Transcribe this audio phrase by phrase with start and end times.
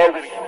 [0.00, 0.39] already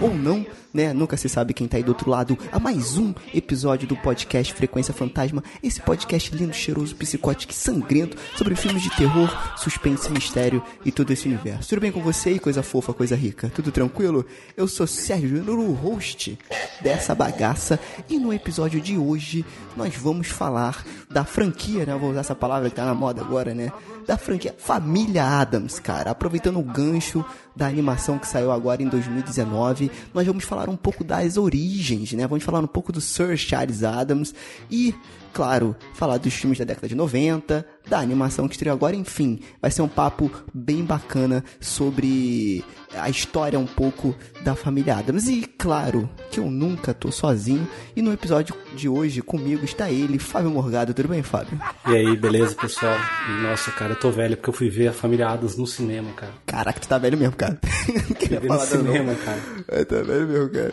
[0.00, 0.85] ou não, né?
[0.92, 4.52] Nunca se sabe quem tá aí do outro lado a mais um episódio do podcast
[4.52, 5.42] Frequência Fantasma.
[5.62, 11.10] Esse podcast lindo, cheiroso, psicótico e sangrento sobre filmes de terror, suspense, mistério e todo
[11.10, 11.68] esse universo.
[11.68, 13.50] Tudo bem com você e coisa fofa, coisa rica?
[13.54, 14.24] Tudo tranquilo?
[14.56, 16.38] Eu sou Sérgio o host
[16.80, 17.78] dessa bagaça
[18.08, 19.44] e no episódio de hoje
[19.76, 21.92] nós vamos falar da franquia, né?
[21.92, 23.72] Eu Vou usar essa palavra que tá na moda agora, né?
[24.06, 26.10] Da franquia Família Adams, cara.
[26.10, 31.04] Aproveitando o gancho da animação que saiu agora em 2019, nós vamos falar um pouco
[31.04, 32.26] das origens, né?
[32.26, 34.34] Vamos falar um pouco do Sir Charles Adams
[34.70, 34.94] e,
[35.36, 39.70] claro, falar dos filmes da década de 90, da animação que estreou agora, enfim, vai
[39.70, 45.28] ser um papo bem bacana sobre a história um pouco da família Adams.
[45.28, 50.18] E claro que eu nunca tô sozinho, e no episódio de hoje comigo está ele,
[50.18, 50.94] Fábio Morgado.
[50.94, 51.60] Tudo bem, Fábio?
[51.86, 52.96] E aí, beleza, pessoal?
[53.42, 56.32] Nossa, cara, eu tô velho porque eu fui ver a família Adams no cinema, cara.
[56.46, 57.60] Caraca, tu tá velho mesmo, cara.
[58.08, 58.92] Não queria ver no falar nada, não.
[58.92, 59.40] cinema, cara.
[59.68, 60.72] É, tá velho mesmo, cara.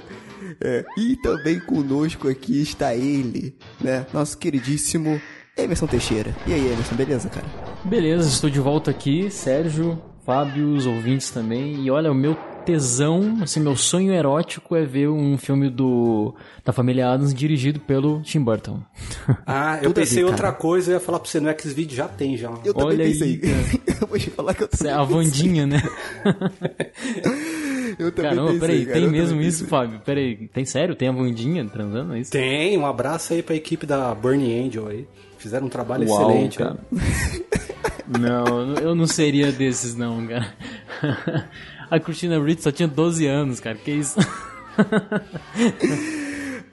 [0.63, 4.05] É, e também conosco aqui está ele, né?
[4.13, 5.21] Nosso queridíssimo
[5.57, 6.33] Emerson Teixeira.
[6.47, 7.45] E aí, Emerson, beleza, cara?
[7.83, 11.83] Beleza, estou de volta aqui, Sérgio, Fábio, os ouvintes também.
[11.85, 16.33] E olha, o meu tesão, assim, meu sonho erótico é ver um filme do
[16.63, 18.79] da família Adams dirigido pelo Tim Burton.
[19.45, 20.55] Ah, eu pensei ver, outra cara.
[20.55, 22.49] coisa, eu ia falar pra você, no X-Video já tem já.
[22.63, 23.41] Eu também Olha aí, pensei.
[24.01, 25.83] eu vou te falar que eu É também a Vandinha, né?
[27.99, 29.67] Eu também Caramba, pensei, peraí, cara, tem eu mesmo isso, pensei.
[29.67, 30.01] Fábio?
[30.05, 30.95] Peraí, tem sério?
[30.95, 32.31] Tem a Vandinha transando, é isso?
[32.31, 35.07] Tem, um abraço aí pra equipe da Burning Angel aí.
[35.37, 36.57] Fizeram um trabalho Uau, excelente.
[36.57, 36.77] cara.
[36.91, 37.43] aí.
[38.19, 40.53] não, eu não seria desses não, cara.
[41.91, 44.17] A Christina Ricci só tinha 12 anos, cara, que isso?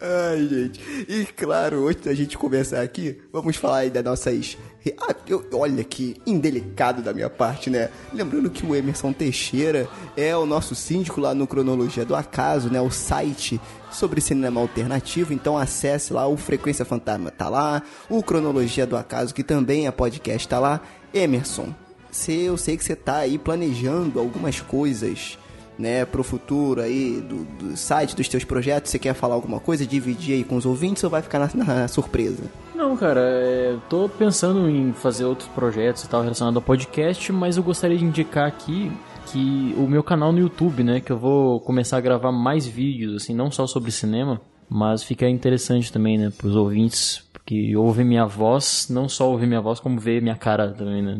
[0.03, 0.81] Ai, gente.
[1.09, 4.57] E claro, antes da gente começar aqui, vamos falar aí das nossas.
[4.99, 7.91] Ah, eu- olha que indelicado da minha parte, né?
[8.11, 12.81] Lembrando que o Emerson Teixeira é o nosso síndico lá no Cronologia do Acaso, né?
[12.81, 13.61] O site
[13.93, 15.35] sobre cinema alternativo.
[15.35, 19.91] Então acesse lá, o Frequência Fantasma tá lá, o Cronologia do Acaso, que também é
[19.91, 20.81] podcast, tá lá.
[21.13, 21.75] Emerson,
[22.11, 25.37] se eu sei que você tá aí planejando algumas coisas
[25.81, 28.91] né, pro futuro aí do, do site, dos teus projetos?
[28.91, 31.89] Você quer falar alguma coisa, dividir aí com os ouvintes ou vai ficar na, na
[31.89, 32.45] surpresa?
[32.75, 37.57] Não, cara, é, tô pensando em fazer outros projetos e tal relacionado ao podcast, mas
[37.57, 38.91] eu gostaria de indicar aqui
[39.27, 43.23] que o meu canal no YouTube, né, que eu vou começar a gravar mais vídeos,
[43.23, 48.27] assim, não só sobre cinema, mas fica interessante também, né, pros ouvintes, porque ouvem minha
[48.27, 51.17] voz, não só ouvir minha voz, como ver minha cara também, né.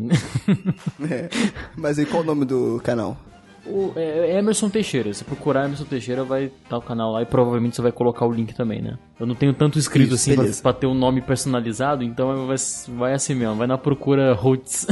[1.09, 1.29] É.
[1.77, 3.17] Mas aí qual o nome do canal?
[3.65, 5.13] O, é, é Emerson Teixeira.
[5.13, 8.31] Se procurar Emerson Teixeira, vai estar o canal lá e provavelmente você vai colocar o
[8.31, 8.97] link também, né?
[9.19, 12.57] Eu não tenho tanto escrito Isso, assim pra, pra ter um nome personalizado, então vai,
[12.89, 14.87] vai assim mesmo, vai na procura roots.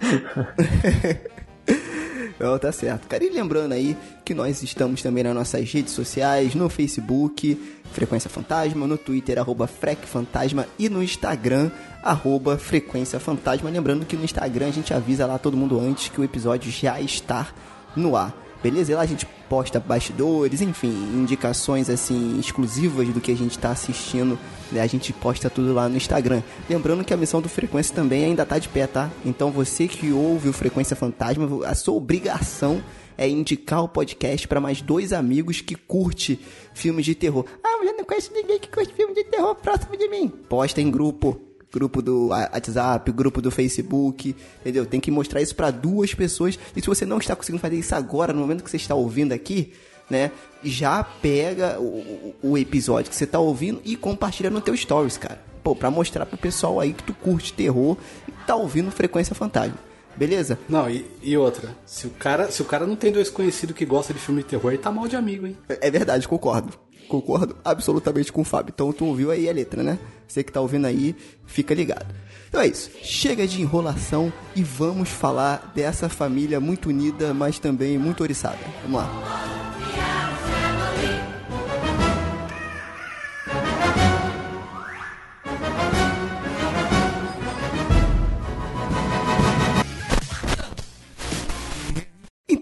[2.40, 3.06] Não, tá certo.
[3.06, 3.94] Cara, e lembrando aí
[4.24, 7.54] que nós estamos também nas nossas redes sociais, no Facebook,
[7.92, 11.70] Frequência Fantasma, no Twitter, arroba Frec Fantasma e no Instagram,
[12.02, 13.68] arroba Frequência Fantasma.
[13.68, 16.98] Lembrando que no Instagram a gente avisa lá todo mundo antes que o episódio já
[16.98, 17.48] está
[17.96, 18.34] no ar.
[18.62, 18.92] Beleza?
[18.92, 23.70] E lá a gente posta bastidores, enfim, indicações assim exclusivas do que a gente está
[23.70, 24.38] assistindo.
[24.70, 24.82] né?
[24.82, 26.42] A gente posta tudo lá no Instagram.
[26.68, 29.10] Lembrando que a missão do Frequência também ainda tá de pé, tá?
[29.24, 32.82] Então você que ouve o Frequência Fantasma, a sua obrigação
[33.16, 36.38] é indicar o podcast para mais dois amigos que curte
[36.74, 37.44] filmes de terror.
[37.64, 40.28] Ah, mas eu não conheço ninguém que curte filme de terror próximo de mim.
[40.28, 41.49] Posta em grupo.
[41.72, 44.84] Grupo do WhatsApp, grupo do Facebook, entendeu?
[44.84, 46.58] Tem que mostrar isso para duas pessoas.
[46.74, 49.32] E se você não está conseguindo fazer isso agora, no momento que você está ouvindo
[49.32, 49.72] aqui,
[50.10, 50.32] né?
[50.64, 55.40] Já pega o, o- episódio que você tá ouvindo e compartilha no teu stories, cara.
[55.62, 57.96] Pô, pra mostrar pro pessoal aí que tu curte terror
[58.26, 59.78] e tá ouvindo Frequência Fantasma.
[60.16, 60.58] Beleza?
[60.68, 63.84] Não, e, e outra, se o, cara, se o cara não tem dois conhecidos que
[63.84, 65.56] gostam de filme de terror, ele tá mal de amigo, hein?
[65.68, 66.72] É é verdade, concordo.
[67.08, 68.72] Concordo absolutamente com o Fábio.
[68.72, 69.98] Então tu ouviu aí a letra, né?
[70.28, 72.06] Você que tá ouvindo aí, fica ligado.
[72.48, 72.90] Então é isso.
[73.02, 78.58] Chega de enrolação e vamos falar dessa família muito unida, mas também muito oriçada.
[78.82, 79.69] Vamos lá.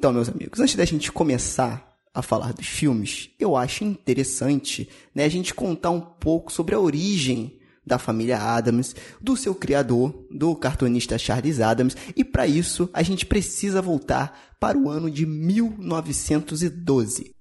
[0.09, 5.25] Então, meus amigos, antes da gente começar a falar dos filmes, eu acho interessante né,
[5.25, 10.57] a gente contar um pouco sobre a origem da família Adams, do seu criador, do
[10.57, 17.35] cartunista Charles Adams, e para isso a gente precisa voltar para o ano de 1912.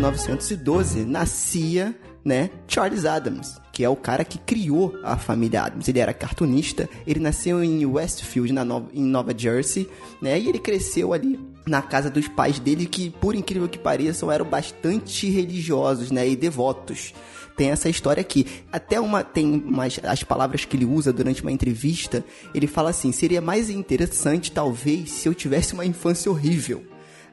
[0.00, 1.94] 1912 nascia,
[2.24, 5.88] né, Charles Adams, que é o cara que criou a família Adams.
[5.88, 10.58] Ele era cartunista, ele nasceu em Westfield, na Nova, em Nova Jersey, né, e ele
[10.58, 16.10] cresceu ali na casa dos pais dele, que, por incrível que pareçam, eram bastante religiosos,
[16.10, 17.12] né, e devotos.
[17.54, 18.46] Tem essa história aqui.
[18.72, 22.24] Até uma tem umas, as palavras que ele usa durante uma entrevista.
[22.54, 26.86] Ele fala assim: seria mais interessante, talvez, se eu tivesse uma infância horrível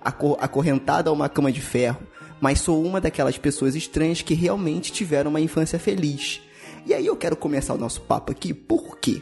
[0.07, 1.99] acor acorrentada a uma cama de ferro,
[2.39, 6.41] mas sou uma daquelas pessoas estranhas que realmente tiveram uma infância feliz.
[6.85, 9.21] E aí eu quero começar o nosso papo aqui, porque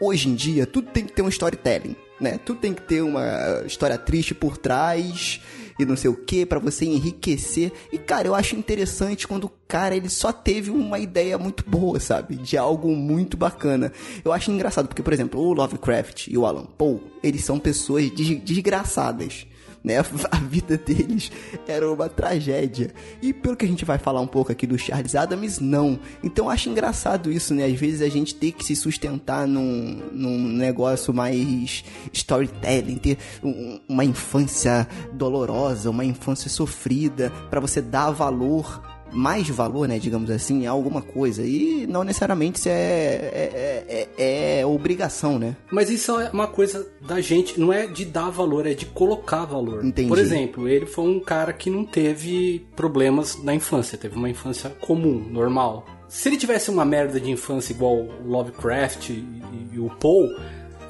[0.00, 2.38] hoje em dia tudo tem que ter um storytelling, né?
[2.38, 5.40] Tudo tem que ter uma história triste por trás
[5.78, 7.72] e não sei o que para você enriquecer.
[7.90, 11.98] E cara, eu acho interessante quando o cara ele só teve uma ideia muito boa,
[11.98, 12.36] sabe?
[12.36, 13.92] De algo muito bacana.
[14.24, 18.10] Eu acho engraçado porque, por exemplo, o Lovecraft e o Alan Poe, eles são pessoas
[18.10, 19.46] des desgraçadas
[19.82, 19.96] né?
[20.30, 21.30] A vida deles
[21.66, 22.90] era uma tragédia.
[23.20, 25.98] E pelo que a gente vai falar um pouco aqui do Charles Adams, não.
[26.22, 27.64] Então eu acho engraçado isso, né?
[27.64, 33.80] Às vezes a gente tem que se sustentar num, num negócio mais storytelling, ter um,
[33.88, 40.66] uma infância dolorosa, uma infância sofrida, para você dar valor mais valor, né, digamos assim,
[40.66, 41.42] a alguma coisa.
[41.42, 45.56] E não necessariamente isso é, é, é, é, obrigação, né?
[45.70, 49.44] Mas isso é uma coisa da gente, não é de dar valor, é de colocar
[49.44, 49.84] valor.
[49.84, 50.08] Entendi.
[50.08, 54.70] Por exemplo, ele foi um cara que não teve problemas na infância, teve uma infância
[54.80, 55.86] comum, normal.
[56.08, 60.28] Se ele tivesse uma merda de infância igual o Lovecraft e, e, e o Poe,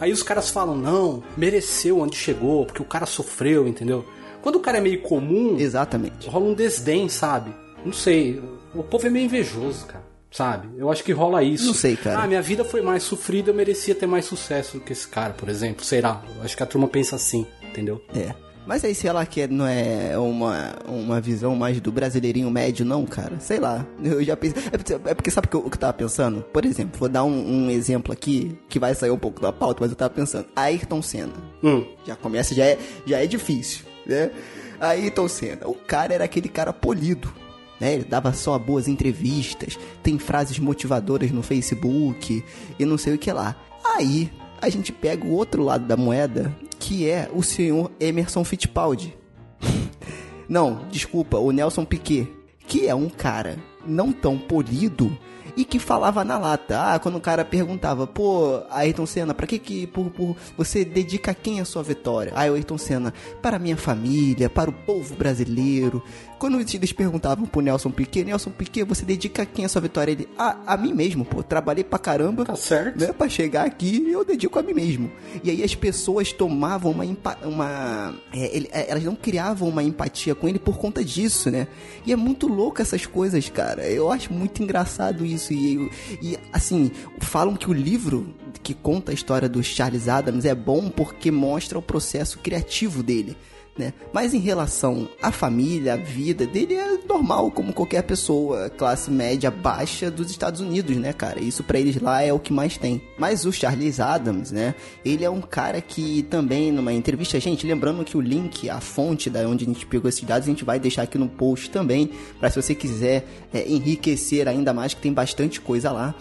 [0.00, 4.05] aí os caras falam, não, mereceu onde chegou, porque o cara sofreu, entendeu?
[4.43, 6.28] Quando o cara é meio comum, Exatamente.
[6.28, 7.52] rola um desdém, sabe?
[7.85, 8.43] Não sei.
[8.75, 10.11] O povo é meio invejoso, cara.
[10.31, 10.69] Sabe?
[10.79, 11.67] Eu acho que rola isso.
[11.67, 12.23] Não sei, cara.
[12.23, 15.32] Ah, minha vida foi mais sofrida, eu merecia ter mais sucesso do que esse cara,
[15.32, 15.85] por exemplo.
[15.85, 16.23] Será?
[16.37, 18.00] Eu acho que a turma pensa assim, entendeu?
[18.15, 18.32] É.
[18.67, 23.05] Mas aí, sei lá, que não é uma, uma visão mais do brasileirinho médio, não,
[23.05, 23.41] cara.
[23.41, 23.85] Sei lá.
[24.00, 24.62] Eu já pensei.
[24.71, 26.43] É porque, é porque sabe o que, eu, que eu tava pensando?
[26.53, 29.81] Por exemplo, vou dar um, um, exemplo aqui que vai sair um pouco da pauta,
[29.81, 30.47] mas eu tava pensando.
[30.55, 31.32] Ayrton Senna.
[31.65, 31.85] Hum.
[32.06, 34.31] Já começa, já é, já é difícil, né?
[34.79, 35.67] Ayrton Senna.
[35.67, 37.32] O cara era aquele cara polido
[37.81, 37.94] né?
[37.94, 42.44] Ele dava só boas entrevistas, tem frases motivadoras no Facebook
[42.79, 43.56] e não sei o que lá.
[43.97, 44.31] Aí
[44.61, 49.17] a gente pega o outro lado da moeda, que é o senhor Emerson Fittipaldi.
[50.49, 52.29] não, desculpa, o Nelson Piquet,
[52.67, 55.17] que é um cara não tão polido
[55.60, 56.94] e que falava na lata.
[56.94, 61.34] Ah, quando o cara perguntava, pô, Ayrton Senna, pra que que por, por, você dedica
[61.34, 62.32] quem a sua vitória?
[62.34, 63.12] Ah, Ayrton Senna,
[63.42, 66.02] para a minha família, para o povo brasileiro.
[66.38, 70.12] Quando eles perguntavam pro Nelson Piquet, Nelson Piquet, você dedica quem a sua vitória?
[70.12, 72.46] Ele, ah, a mim mesmo, pô, trabalhei pra caramba.
[72.46, 72.98] Tá certo.
[72.98, 75.12] Né, pra chegar aqui, eu dedico a mim mesmo.
[75.44, 77.05] E aí as pessoas tomavam uma...
[77.44, 81.67] uma é, ele, é, elas não criavam uma empatia com ele por conta disso, né?
[82.06, 83.86] E é muito louco essas coisas, cara.
[83.86, 85.49] Eu acho muito engraçado isso.
[85.50, 85.90] E,
[86.22, 86.90] e assim,
[87.20, 91.78] falam que o livro que conta a história do Charles Adams é bom porque mostra
[91.78, 93.36] o processo criativo dele.
[93.81, 93.94] Né?
[94.13, 99.51] Mas em relação à família, à vida dele é normal como qualquer pessoa, classe média
[99.51, 101.41] baixa dos Estados Unidos, né, cara?
[101.41, 103.01] Isso para eles lá é o que mais tem.
[103.17, 104.75] Mas o Charles Adams, né?
[105.03, 109.31] Ele é um cara que também numa entrevista, gente, lembrando que o link, a fonte
[109.31, 112.10] da onde a gente pegou esses dados, a gente vai deixar aqui no post também,
[112.39, 116.15] para se você quiser é, enriquecer ainda mais, que tem bastante coisa lá.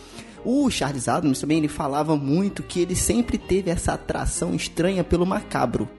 [0.46, 5.26] O Charles Adams também ele falava muito que ele sempre teve essa atração estranha pelo
[5.26, 5.90] macabro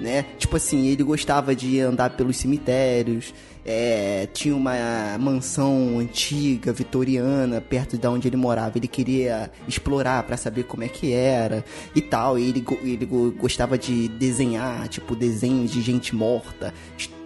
[0.00, 0.24] né?
[0.38, 3.32] Tipo assim, ele gostava de andar pelos cemitérios,
[3.70, 4.72] é, tinha uma
[5.20, 8.78] mansão antiga, vitoriana, perto de onde ele morava.
[8.78, 11.62] Ele queria explorar para saber como é que era
[11.94, 12.38] e tal.
[12.38, 13.04] E ele, ele
[13.36, 16.72] gostava de desenhar, tipo, desenhos de gente morta,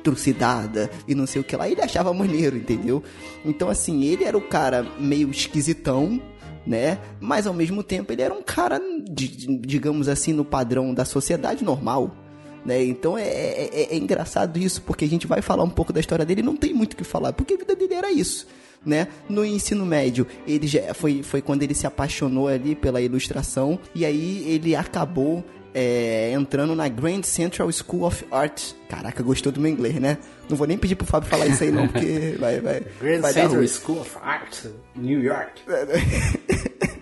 [0.03, 1.69] trucidada e não sei o que lá.
[1.69, 3.05] Ele achava maneiro, entendeu?
[3.45, 6.21] Então, assim, ele era o cara meio esquisitão,
[6.67, 6.99] né?
[7.21, 12.17] Mas ao mesmo tempo ele era um cara, digamos assim, no padrão da sociedade normal.
[12.65, 12.85] Né?
[12.85, 16.25] Então é, é, é, engraçado isso, porque a gente vai falar um pouco da história
[16.25, 18.47] dele e não tem muito o que falar, porque a vida dele era isso.
[18.85, 19.09] Né?
[19.29, 24.05] No ensino médio, ele já foi, foi quando ele se apaixonou ali pela ilustração, e
[24.05, 28.73] aí ele acabou é, entrando na Grand Central School of Art.
[28.89, 30.19] Caraca, gostou do meu inglês, né?
[30.49, 33.33] Não vou nem pedir pro Fábio falar isso aí não, porque vai, vai, Grand vai
[33.33, 33.67] Central.
[33.69, 35.63] School of Art, New York.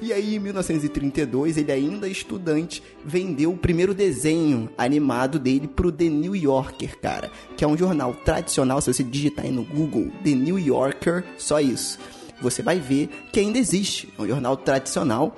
[0.00, 6.08] E aí, em 1932, ele ainda estudante, vendeu o primeiro desenho animado dele pro The
[6.08, 7.30] New Yorker, cara.
[7.56, 11.60] Que é um jornal tradicional, se você digitar aí no Google, The New Yorker, só
[11.60, 11.98] isso.
[12.40, 14.08] Você vai ver que ainda existe.
[14.18, 15.36] É um jornal tradicional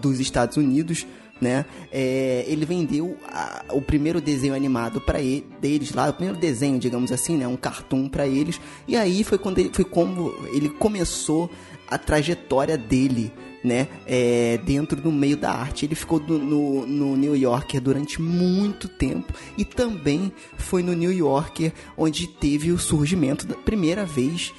[0.00, 1.06] dos Estados Unidos,
[1.40, 1.64] né?
[1.90, 6.78] É, ele vendeu a- o primeiro desenho animado para ele, deles lá, o primeiro desenho,
[6.78, 7.48] digamos assim, né?
[7.48, 8.60] Um cartoon para eles.
[8.86, 11.50] E aí foi quando ele, foi como ele começou
[11.88, 13.32] a trajetória dele,
[13.64, 13.88] né?
[14.06, 15.84] É, dentro do meio da arte.
[15.86, 21.12] Ele ficou do- no, no New Yorker durante muito tempo e também foi no New
[21.12, 24.52] Yorker onde teve o surgimento da primeira vez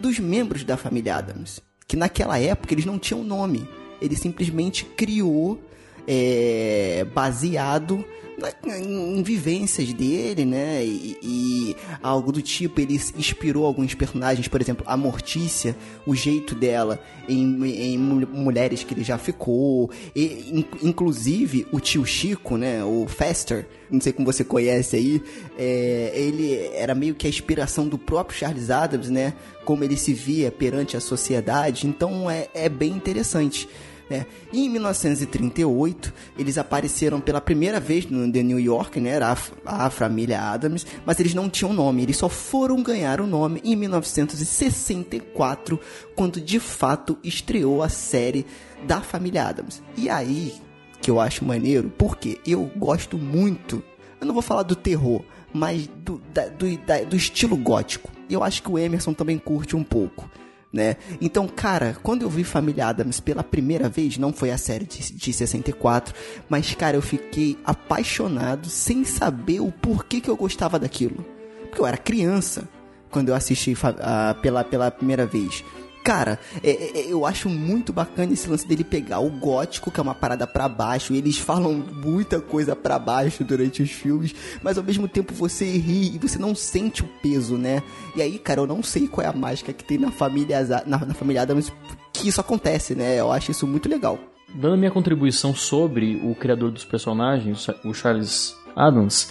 [0.00, 1.60] dos membros da família Adams.
[1.86, 3.66] Que naquela época eles não tinham nome.
[4.00, 5.60] Ele simplesmente criou
[6.08, 8.02] é, baseado
[8.38, 10.82] na- em, vivências dele, né?
[10.84, 12.80] E, e algo do tipo.
[12.80, 16.98] Ele inspirou alguns personagens, por exemplo, a Mortícia, o jeito dela
[17.28, 19.90] em, em mu- mulheres que ele já ficou.
[20.14, 22.82] E, in- inclusive, o tio Chico, né?
[22.84, 25.20] O Fester, não sei como você conhece aí,
[25.58, 29.34] é, ele era meio que a inspiração do próprio Charles Adams, né?
[29.64, 31.88] Como ele se via perante a sociedade.
[31.88, 33.68] Então é, é bem interessante.
[34.10, 34.26] Né?
[34.52, 39.10] E em 1938, eles apareceram pela primeira vez no The New York, né?
[39.10, 39.36] Era
[39.66, 43.60] a, a família Adams, mas eles não tinham nome, eles só foram ganhar o nome
[43.64, 45.78] em 1964,
[46.14, 48.46] quando de fato estreou a série
[48.86, 49.82] da família Adams.
[49.96, 50.54] E aí
[51.00, 53.82] que eu acho maneiro, porque eu gosto muito,
[54.20, 55.22] eu não vou falar do terror,
[55.52, 58.10] mas do, da- do, da- do estilo gótico.
[58.28, 60.28] Eu acho que o Emerson também curte um pouco
[60.72, 60.96] né?
[61.20, 65.12] Então, cara, quando eu vi Família Adams pela primeira vez, não foi a série de,
[65.12, 66.14] de 64,
[66.48, 71.24] mas, cara, eu fiquei apaixonado sem saber o porquê que eu gostava daquilo.
[71.68, 72.68] Porque eu era criança
[73.10, 75.64] quando eu assisti a- pela, pela primeira vez.
[76.08, 80.02] Cara, é- é- eu acho muito bacana esse lance dele pegar o gótico, que é
[80.02, 84.78] uma parada pra baixo, e eles falam muita coisa pra baixo durante os filmes, mas
[84.78, 87.82] ao mesmo tempo você ri e você não sente o peso, né?
[88.16, 91.04] E aí, cara, eu não sei qual é a mágica que tem na família, na,
[91.04, 91.70] na família Adams
[92.10, 93.20] que isso acontece, né?
[93.20, 94.18] Eu acho isso muito legal.
[94.54, 99.30] Dando minha contribuição sobre o criador dos personagens, o Charles Adams,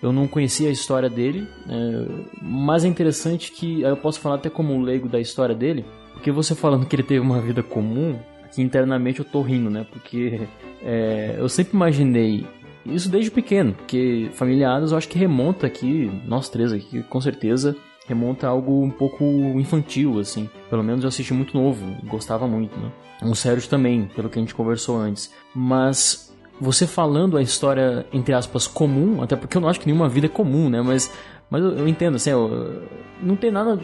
[0.00, 2.06] eu não conhecia a história dele, é,
[2.40, 5.84] mas é interessante que eu posso falar até como um leigo da história dele,
[6.24, 9.84] porque você falando que ele teve uma vida comum, aqui internamente eu tô rindo, né?
[9.92, 10.48] Porque
[10.82, 12.46] é, eu sempre imaginei
[12.86, 17.20] isso desde pequeno, porque Família Adams eu acho que remonta aqui, nós três aqui, com
[17.20, 17.76] certeza,
[18.06, 19.22] remonta a algo um pouco
[19.60, 20.48] infantil, assim.
[20.70, 22.90] Pelo menos eu assisti muito novo, gostava muito, né?
[23.22, 25.30] Um Sérgio também, pelo que a gente conversou antes.
[25.54, 30.08] Mas você falando a história, entre aspas, comum, até porque eu não acho que nenhuma
[30.08, 30.80] vida é comum, né?
[30.80, 31.12] Mas,
[31.50, 32.82] mas eu, eu entendo, assim, eu-
[33.22, 33.78] não tem nada,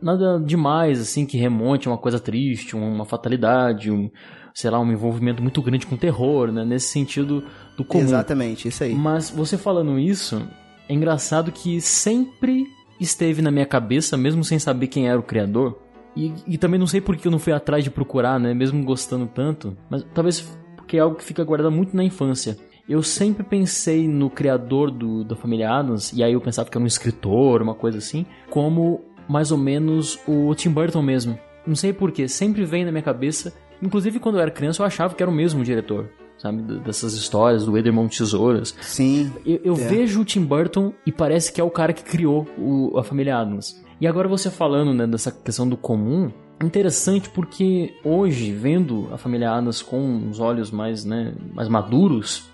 [0.00, 4.10] nada demais, assim, que remonte a uma coisa triste, uma fatalidade, um,
[4.54, 6.64] sei lá, um envolvimento muito grande com terror, né?
[6.64, 7.44] Nesse sentido
[7.76, 8.02] do comum.
[8.02, 8.94] Exatamente, isso aí.
[8.94, 10.42] Mas você falando isso,
[10.88, 12.66] é engraçado que sempre
[13.00, 15.78] esteve na minha cabeça, mesmo sem saber quem era o criador.
[16.16, 18.52] E, e também não sei por que eu não fui atrás de procurar, né?
[18.52, 19.76] Mesmo gostando tanto.
[19.88, 20.40] Mas talvez
[20.76, 22.56] porque é algo que fica guardado muito na infância.
[22.88, 26.82] Eu sempre pensei no criador do, da família Adams, e aí eu pensava que era
[26.82, 31.38] um escritor, uma coisa assim, como mais ou menos o Tim Burton mesmo.
[31.66, 33.52] Não sei porquê, sempre vem na minha cabeça.
[33.82, 36.08] Inclusive, quando eu era criança, eu achava que era o mesmo diretor,
[36.38, 36.62] sabe?
[36.80, 38.74] Dessas histórias do Edermont Tesouras.
[38.80, 39.30] Sim.
[39.46, 39.76] Eu, eu É.
[39.76, 43.36] vejo o Tim Burton e parece que é o cara que criou o- a família
[43.38, 43.80] Adams.
[44.00, 46.30] E agora você falando né, dessa questão do comum,
[46.62, 52.48] interessante porque hoje, vendo a família Adams com os olhos mais, né, mais maduros,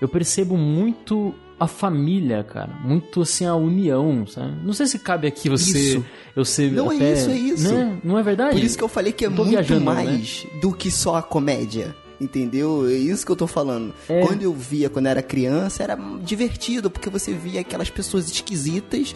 [0.00, 2.72] eu percebo muito a família, cara.
[2.82, 4.54] Muito assim a união, sabe?
[4.64, 5.78] Não sei se cabe aqui você.
[5.78, 6.04] Isso.
[6.34, 7.74] Eu ser Não é até, isso, é isso.
[7.74, 7.98] Né?
[8.02, 8.52] Não é verdade?
[8.52, 9.86] Por isso que eu falei que é muito viajando, né?
[9.92, 11.94] mais do que só a comédia.
[12.20, 12.86] Entendeu?
[12.86, 13.94] É isso que eu tô falando.
[14.08, 14.20] É.
[14.26, 19.14] Quando eu via quando era criança, era divertido, porque você via aquelas pessoas esquisitas,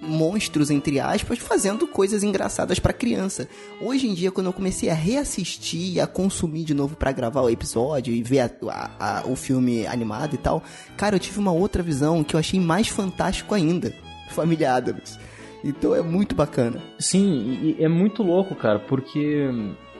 [0.00, 3.48] monstros, entre aspas, fazendo coisas engraçadas pra criança.
[3.80, 7.42] Hoje em dia, quando eu comecei a reassistir e a consumir de novo pra gravar
[7.42, 10.62] o episódio e ver a- a- a- o filme animado e tal,
[10.96, 13.94] cara, eu tive uma outra visão que eu achei mais fantástico ainda.
[14.30, 15.18] Família Adams.
[15.62, 16.82] Então é muito bacana.
[16.98, 19.46] Sim, é muito louco, cara, porque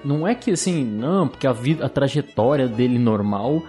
[0.04, 3.62] não é que assim, não, porque a vida, a trajetória dele normal,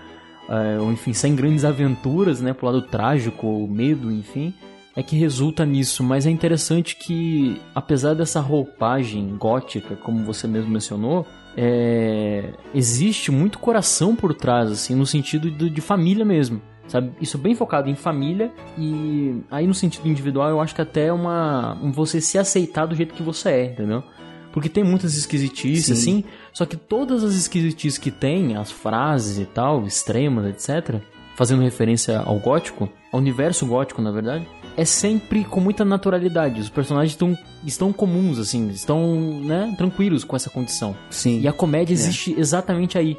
[0.50, 4.53] é, ou enfim, sem grandes aventuras, né, pro lado trágico, ou medo, enfim,
[4.95, 10.69] é que resulta nisso, mas é interessante que, apesar dessa roupagem gótica, como você mesmo
[10.69, 16.61] mencionou, é, existe muito coração por trás, assim, no sentido de, de família mesmo.
[16.88, 17.13] Sabe?
[17.21, 21.13] Isso bem focado em família e aí no sentido individual eu acho que até é
[21.13, 24.03] uma um você se aceitar do jeito que você é, entendeu?
[24.51, 25.93] Porque tem muitas esquisitices, Sim.
[25.93, 31.00] assim, só que todas as esquisitices que tem, as frases e tal, extremas, etc.,
[31.36, 36.60] fazendo referência ao gótico, ao universo gótico, na verdade, é sempre com muita naturalidade.
[36.60, 40.96] Os personagens estão, estão comuns, assim, estão né, tranquilos com essa condição.
[41.10, 41.39] Sim.
[41.39, 43.17] E a comédia existe exatamente aí.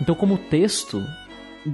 [0.00, 1.02] Então, como texto,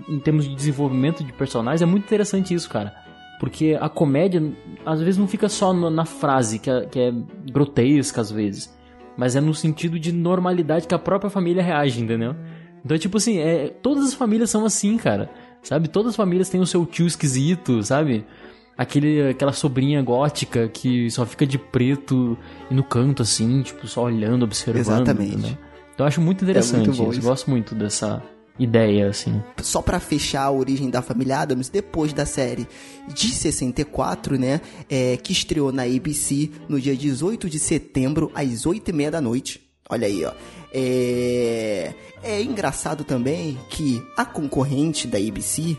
[0.09, 2.95] em- termos de desenvolvimento de personagens, é muito interessante isso, cara.
[3.39, 4.43] Porque a comédia,
[4.85, 7.13] às vezes, não fica só na frase, que é, que é
[7.53, 8.75] grotesca, às vezes.
[9.17, 12.35] Mas é no sentido de normalidade que a própria família reage, entendeu?
[12.85, 15.31] Então, tipo assim, é, todas as famílias são assim, cara.
[15.63, 15.89] Sabe?
[15.89, 18.25] Todas as famílias têm o seu tio esquisito, sabe?
[18.79, 22.37] Aquele, aquela sobrinha gótica que só fica de preto
[22.71, 24.81] e no canto, assim, tipo, só olhando, observando.
[24.81, 25.59] Exatamente.
[25.95, 27.21] Então eu acho muito interessante bom isso.
[27.21, 27.23] isso.
[27.23, 28.23] Gosto muito dessa
[28.59, 29.43] ideia, assim.
[29.63, 32.67] só pra fechar a origem da família Adams, depois da série
[33.13, 38.89] de 64, né, é, que estreou na ABC no dia 18 de setembro, às 8
[38.89, 39.61] e meia da noite.
[39.89, 40.33] Olha aí, ó.
[40.73, 45.77] É, é engraçado também que a concorrente da ABC,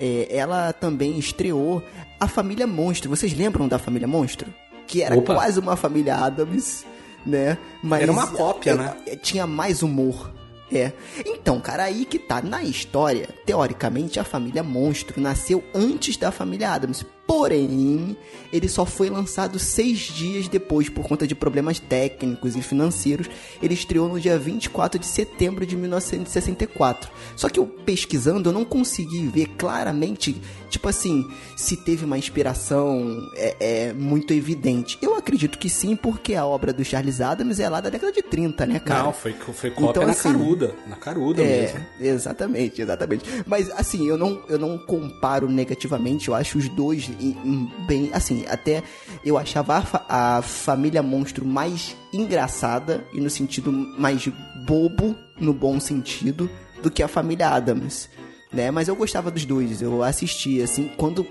[0.00, 1.82] é, ela também estreou
[2.18, 3.10] a Família Monstro.
[3.10, 4.52] Vocês lembram da Família Monstro?
[4.86, 5.34] Que era Opa.
[5.34, 6.84] quase uma família Adams,
[7.26, 7.58] né?
[7.82, 8.96] Mas Era uma cópia, né?
[9.06, 10.32] é, tinha mais humor.
[10.70, 10.92] É.
[11.24, 12.42] Então, cara, aí que tá.
[12.42, 17.04] Na história, teoricamente, a família Monstro nasceu antes da família Adams.
[17.26, 18.16] Porém,
[18.52, 23.28] ele só foi lançado seis dias depois por conta de problemas técnicos e financeiros.
[23.60, 27.10] Ele estreou no dia 24 de setembro de 1964.
[27.34, 30.40] Só que eu pesquisando, eu não consegui ver claramente,
[30.70, 33.56] tipo assim, se teve uma inspiração é,
[33.88, 34.96] é, muito evidente.
[35.02, 38.22] Eu acredito que sim, porque a obra do Charles Adams é lá da década de
[38.22, 39.02] 30, né, cara?
[39.04, 40.74] Não, foi, foi cópia Então, na assim, caruda.
[40.86, 41.86] Na caruda É, mesmo.
[42.00, 43.24] exatamente, exatamente.
[43.46, 47.10] Mas assim, eu não, eu não comparo negativamente, eu acho os dois
[47.86, 48.10] bem.
[48.12, 48.82] Assim, até
[49.24, 54.28] eu achava a, a família monstro mais engraçada e no sentido mais
[54.66, 56.50] bobo, no bom sentido,
[56.82, 58.08] do que a família Adams.
[58.52, 58.70] Né?
[58.70, 61.26] Mas eu gostava dos dois, eu assistia, assim, quando.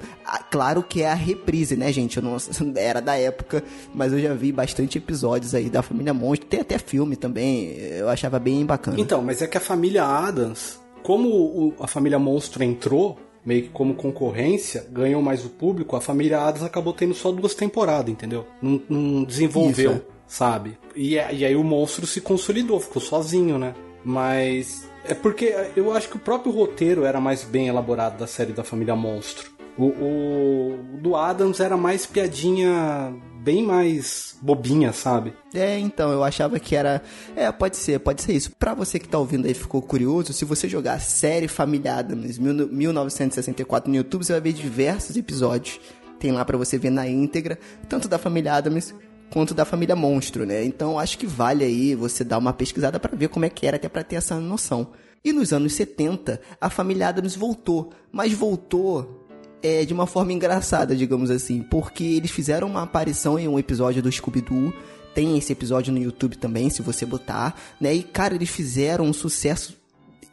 [0.51, 2.17] Claro que é a reprise, né, gente?
[2.17, 2.37] Eu não
[2.75, 6.47] era da época, mas eu já vi bastante episódios aí da Família Monstro.
[6.47, 8.99] Tem até filme também, eu achava bem bacana.
[8.99, 13.69] Então, mas é que a família Adams, como o- a família Monstro entrou, meio que
[13.69, 18.45] como concorrência, ganhou mais o público, a família Adams acabou tendo só duas temporadas, entendeu?
[18.61, 20.05] Não, não desenvolveu, Isso, é.
[20.27, 20.77] sabe?
[20.95, 23.75] E, é- e aí o monstro se consolidou, ficou sozinho, né?
[24.03, 28.53] Mas é porque eu acho que o próprio roteiro era mais bem elaborado da série
[28.53, 29.51] da família Monstro.
[29.77, 33.13] O, o- o do Adams era mais piadinha,
[33.45, 35.33] bem mais bobinha, sabe?
[35.53, 37.01] É, então, eu achava que era.
[37.35, 38.51] É, pode ser, pode ser isso.
[38.57, 42.39] Pra você que tá ouvindo aí ficou curioso, se você jogar a série Família Adams
[42.39, 45.79] mil- 1964 no YouTube, você vai ver diversos episódios.
[46.19, 48.95] Tem lá pra você ver na íntegra, tanto da Família Adams
[49.31, 50.63] quanto da Família Monstro, né?
[50.63, 53.75] Então acho que vale aí você dar uma pesquisada pra ver como é que era,
[53.77, 54.87] até pra ter essa noção.
[55.23, 59.24] E nos anos 70, a Família Adams voltou, mas voltou
[59.65, 63.99] é, de uma forma engraçada, digamos assim, porque eles fizeram uma aparição em um episódio
[63.99, 64.71] do Scooby-Doo.
[65.15, 67.91] Tem esse episódio no YouTube também, se você botar, né?
[67.95, 69.75] E, cara, eles fizeram um sucesso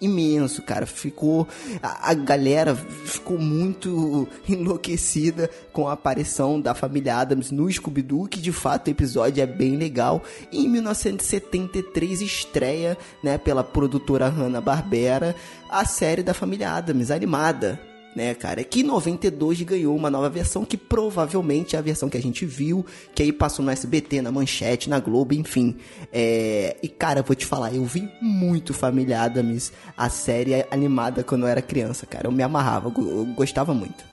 [0.03, 0.85] imenso, cara.
[0.85, 1.49] Ficou.
[1.83, 8.39] A, a galera ficou muito enlouquecida com a aparição da família Adams no Scooby-Doo, que
[8.39, 10.23] de fato o episódio é bem legal.
[10.51, 15.35] E em 1973 estreia, né, pela produtora Hanna-Barbera,
[15.71, 18.63] a série da família Adams, animada né, cara?
[18.65, 22.45] Que em 92 ganhou uma nova versão que provavelmente é a versão que a gente
[22.45, 25.77] viu, que aí passou no SBT, na Manchete, na Globo, enfim.
[26.13, 26.77] É...
[26.83, 31.49] E cara, vou te falar, eu vi muito Família Adams, a série animada quando eu
[31.49, 32.27] era criança, cara.
[32.27, 34.05] Eu me amarrava, eu go- eu gostava muito.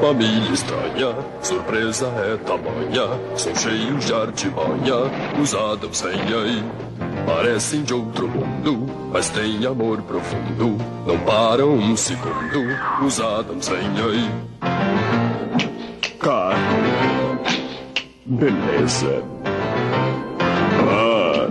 [0.00, 0.52] Família
[1.42, 6.64] surpresa é tamanha, são cheios de artimanha, os Adams vêm aí.
[7.26, 12.66] Parecem de outro mundo, mas têm amor profundo, não param um segundo,
[13.04, 14.30] os Adams vêm aí.
[16.18, 16.56] Cara,
[18.24, 19.22] beleza.
[20.88, 21.48] Ah.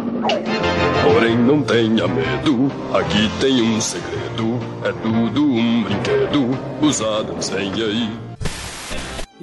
[1.03, 7.71] Porém, não tenha medo, aqui tem um segredo, é tudo um brinquedo, os Adams vêm
[7.73, 8.24] aí.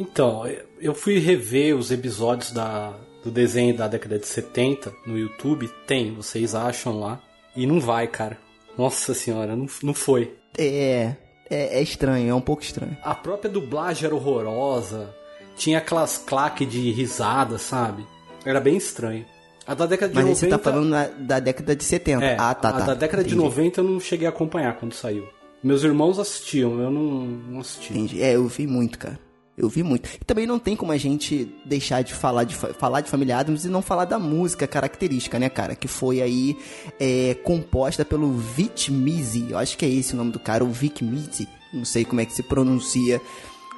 [0.02, 0.42] Então,
[0.80, 2.92] eu fui rever os episódios da,
[3.24, 7.20] do desenho da década de 70 no YouTube, tem, vocês acham lá.
[7.54, 8.36] E não vai, cara.
[8.76, 10.34] Nossa senhora, não, não foi.
[10.58, 11.14] É,
[11.48, 12.96] é, é estranho, é um pouco estranho.
[13.02, 15.14] A própria dublagem era horrorosa.
[15.56, 18.04] Tinha aquelas claques de risada, sabe?
[18.44, 19.24] Era bem estranho.
[19.66, 20.40] A da década de Mas aí 90.
[20.40, 22.24] você tá falando na- da década de 70.
[22.24, 22.78] É, ah, tá, a tá.
[22.86, 23.44] da década de Entendi.
[23.44, 25.28] 90 eu não cheguei a acompanhar quando saiu.
[25.62, 27.92] Meus irmãos assistiam, eu não, não assisti.
[27.92, 28.20] Entendi.
[28.22, 29.16] É, eu vi muito, cara.
[29.62, 30.08] Eu vi muito.
[30.20, 33.38] E também não tem como a gente deixar de falar de, fa- falar de Família
[33.38, 35.76] Adams e não falar da música característica, né, cara?
[35.76, 36.58] Que foi aí
[36.98, 39.46] é, composta pelo Vic Mizzy.
[39.50, 41.46] Eu acho que é esse o nome do cara, o Vic Mizzy.
[41.72, 43.20] Não sei como é que se pronuncia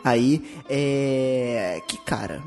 [0.03, 0.43] aí.
[0.71, 1.83] É.
[1.87, 2.43] Que, cara.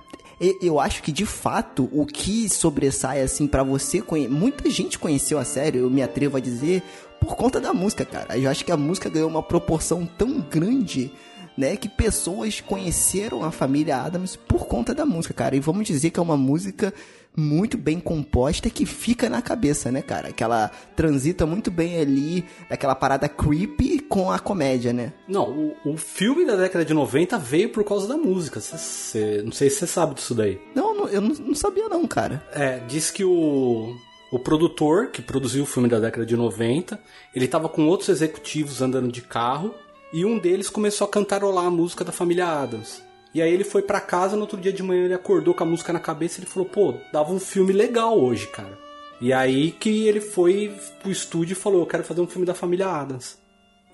[0.61, 4.27] Eu acho que de fato o que sobressai assim pra você conhe...
[4.27, 6.83] muita gente conheceu a série, eu me atrevo a dizer,
[7.19, 8.37] por conta da música, cara.
[8.37, 11.11] Eu acho que a música ganhou uma proporção tão grande
[11.57, 15.55] né, que pessoas conheceram a família Adams por conta da música, cara.
[15.55, 16.93] E vamos dizer que é uma música
[17.35, 20.31] muito bem composta que fica na cabeça, né, cara?
[20.31, 25.13] Que ela transita muito bem ali daquela parada creepy com a comédia, né?
[25.27, 25.49] Não,
[25.83, 28.59] o, o filme da década de 90 veio por causa da música.
[28.59, 30.59] Cê- cê- não sei se você sabe disso daí.
[30.73, 32.43] Não, não- eu não, não sabia não, cara.
[32.53, 33.95] É, diz que o,
[34.31, 36.99] o produtor que produziu o filme da década de 90,
[37.35, 39.75] ele tava com outros executivos andando de carro
[40.13, 43.01] e um deles começou a cantarolar a música da família Adams.
[43.33, 45.67] E aí ele foi pra casa, no outro dia de manhã ele acordou com a
[45.67, 48.77] música na cabeça e ele falou: "Pô, dava um filme legal hoje, cara".
[49.19, 52.53] E aí que ele foi pro estúdio e falou: "Eu quero fazer um filme da
[52.53, 53.37] família Adams".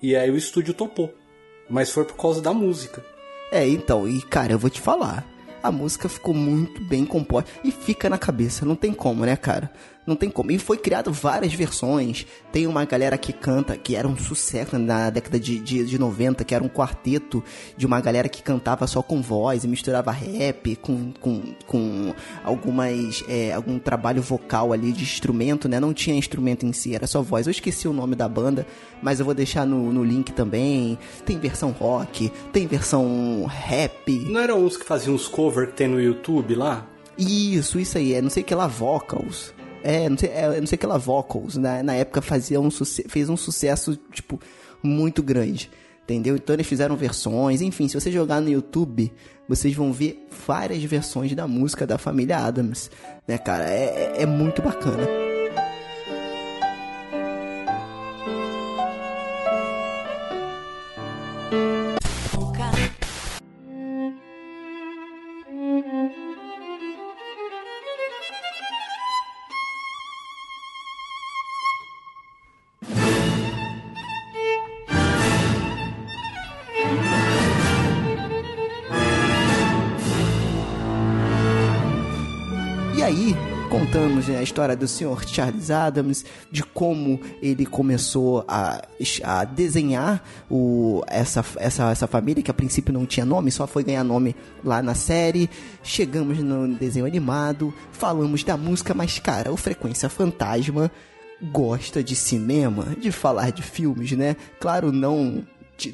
[0.00, 1.12] E aí o estúdio topou.
[1.68, 3.04] Mas foi por causa da música.
[3.50, 5.26] É, então, e cara, eu vou te falar.
[5.62, 9.72] A música ficou muito bem composta e fica na cabeça, não tem como, né, cara?
[10.06, 10.50] Não tem como.
[10.50, 12.26] E foi criado várias versões.
[12.52, 16.44] Tem uma galera que canta, que era um sucesso na década de, de, de 90,
[16.44, 17.42] que era um quarteto
[17.76, 23.24] de uma galera que cantava só com voz e misturava rap com, com, com algumas.
[23.28, 25.80] é, algum trabalho vocal ali de instrumento, né?
[25.80, 27.46] Não tinha instrumento em si, era só voz.
[27.46, 28.66] Eu esqueci o nome da banda,
[29.02, 30.98] mas eu vou deixar no, no link também.
[31.24, 34.10] Tem versão rock, tem versão rap.
[34.28, 36.86] Não eram uns que faziam uns cover que tem no YouTube lá?
[37.16, 39.54] Isso, isso aí, é não sei o que lá, vocals.
[39.84, 41.56] É, não sei, é, não sei vocals.
[41.56, 44.40] Na, na época fazia um fez um sucesso, tipo,
[44.82, 45.70] muito grande.
[46.04, 46.36] Entendeu?
[46.36, 49.10] Então eles fizeram versões, enfim, se você jogar no YouTube,
[49.48, 52.90] vocês vão ver várias versões da música da família Adams,
[53.26, 53.64] né, cara?
[53.70, 55.06] É, é- é muito bacana.
[83.04, 83.36] Aí,
[83.68, 85.26] contamos né, a história do Sr.
[85.26, 88.82] Charles Adams, de como ele começou a,
[89.22, 93.84] a desenhar o, essa, essa, essa família, que a princípio não tinha nome, só foi
[93.84, 95.50] ganhar nome lá na série.
[95.82, 100.90] Chegamos no desenho animado, falamos da música, mas cara, o Frequência Fantasma
[101.52, 104.34] gosta de cinema, de falar de filmes, né?
[104.58, 105.44] Claro, não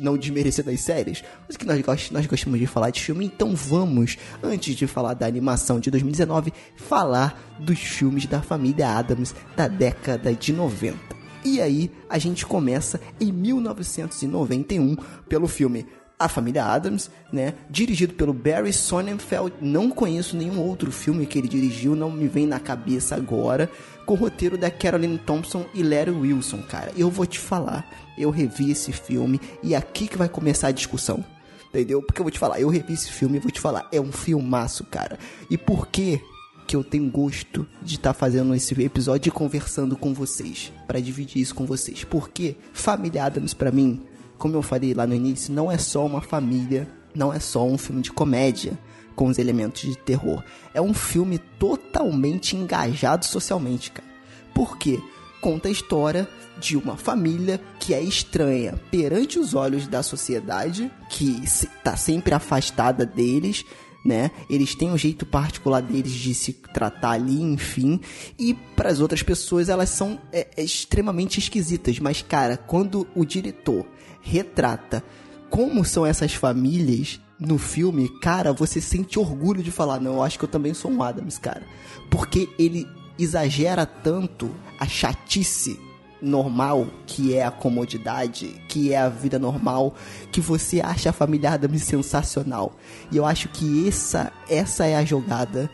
[0.01, 4.16] não desmerecer das séries, mas que nós, nós gostamos de falar de filme, então vamos,
[4.43, 10.35] antes de falar da animação de 2019, falar dos filmes da família Adams da década
[10.35, 11.21] de 90.
[11.45, 15.87] E aí, a gente começa em 1991 pelo filme
[16.19, 17.55] A Família Adams, né?
[17.71, 19.55] Dirigido pelo Barry Sonnenfeld.
[19.59, 23.71] Não conheço nenhum outro filme que ele dirigiu, não me vem na cabeça agora.
[24.05, 26.93] Com o roteiro da Caroline Thompson e Larry Wilson, cara.
[26.95, 27.88] Eu vou te falar,
[28.22, 31.24] eu revi esse filme e é aqui que vai começar a discussão.
[31.68, 32.02] Entendeu?
[32.02, 34.11] Porque eu vou te falar, eu revi esse filme e vou te falar, é um
[34.11, 35.18] filmaço, cara.
[35.48, 36.20] E por que
[36.66, 41.42] que eu tenho gosto de estar fazendo esse episódio e conversando com vocês, Pra dividir
[41.42, 42.04] isso com vocês?
[42.04, 44.02] Porque Família Adams pra mim,
[44.38, 47.78] como eu falei lá no início, não é só uma família, não é só um
[47.78, 48.78] filme de comédia
[49.14, 50.42] com os elementos de terror.
[50.72, 54.09] É um filme totalmente engajado socialmente, cara.
[54.54, 55.00] Por quê?
[55.40, 56.28] Conta a história
[56.61, 63.07] de uma família que é estranha perante os olhos da sociedade, que está sempre afastada
[63.07, 63.64] deles,
[64.05, 64.31] né?
[64.49, 68.01] Eles têm um jeito particular deles de se tratar ali, enfim.
[68.38, 71.99] E para as outras pessoas elas são é, é, extremamente esquisitas.
[71.99, 73.87] Mas, cara, quando o diretor
[74.23, 75.03] retrata
[75.49, 80.38] como são essas famílias no filme, cara, você sente orgulho de falar, não, eu acho
[80.38, 81.62] que eu também sou um Adams, cara.
[82.11, 82.87] Porque ele
[83.18, 85.79] exagera tanto a chatice
[86.20, 89.94] normal, que é a comodidade, que é a vida normal,
[90.30, 92.72] que você acha a família Adams sensacional.
[93.11, 95.70] E eu acho que essa, essa é a jogada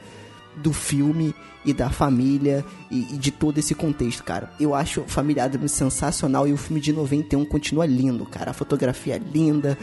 [0.57, 4.53] do filme e da família e, e de todo esse contexto, cara.
[4.59, 8.53] Eu acho Família Adams sensacional e o filme de 91 continua lindo, cara.
[8.53, 9.77] A fotografia é linda,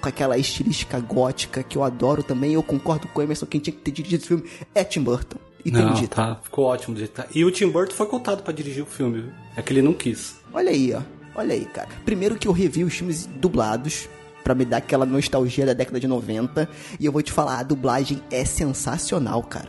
[0.00, 2.54] com aquela estilística gótica que eu adoro também.
[2.54, 4.44] Eu concordo com o Emerson, quem tinha que ter dirigido o filme
[4.74, 5.47] é Tim Burton.
[5.64, 6.14] E tem Não, dito.
[6.14, 7.28] tá, ficou ótimo do jeito que tá.
[7.34, 9.32] E o Tim Burton foi contado pra dirigir o filme, viu?
[9.56, 10.36] É que ele não quis.
[10.52, 11.00] Olha aí, ó.
[11.34, 11.88] Olha aí, cara.
[12.04, 14.08] Primeiro que eu revi os filmes dublados
[14.44, 16.68] pra me dar aquela nostalgia da década de 90,
[16.98, 19.68] e eu vou te falar, a dublagem é sensacional, cara.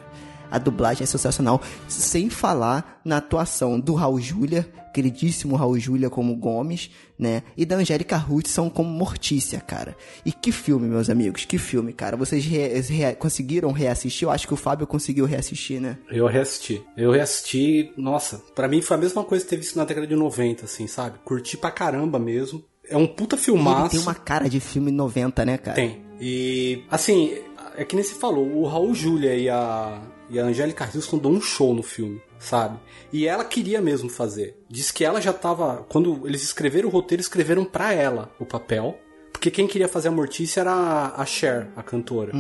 [0.50, 6.36] A dublagem é sensacional, sem falar na atuação do Raul Júlia, queridíssimo Raul Júlia como
[6.36, 7.44] Gomes, né?
[7.58, 9.96] E da Angélica Hudson como Mortícia, cara.
[10.26, 12.16] E que filme, meus amigos, que filme, cara.
[12.18, 14.26] Vocês re- re- conseguiram reassistir?
[14.28, 15.98] Eu acho que o Fábio conseguiu reassistir, né?
[16.10, 16.82] Eu reassisti.
[16.98, 20.16] Eu reassisti, nossa, pra mim foi a mesma coisa que ter visto na década de
[20.16, 21.20] 90, assim, sabe?
[21.26, 22.64] Curti pra caramba mesmo.
[22.90, 23.92] É um puta Ele filmaço.
[23.92, 25.76] tem uma cara de filme 90, né, cara?
[25.76, 26.02] Tem.
[26.20, 27.38] E, assim,
[27.78, 31.32] é que nem se falou, o Raul Júlia e a, e a Angélica Houston dão
[31.32, 32.80] um show no filme, sabe?
[33.14, 34.58] E ela queria mesmo fazer.
[34.70, 35.86] Diz que ela já tava.
[35.90, 38.98] Quando eles escreveram o roteiro, escreveram pra ela o papel.
[39.32, 42.34] Porque quem queria fazer a Mortícia era a- Cher, a cantora.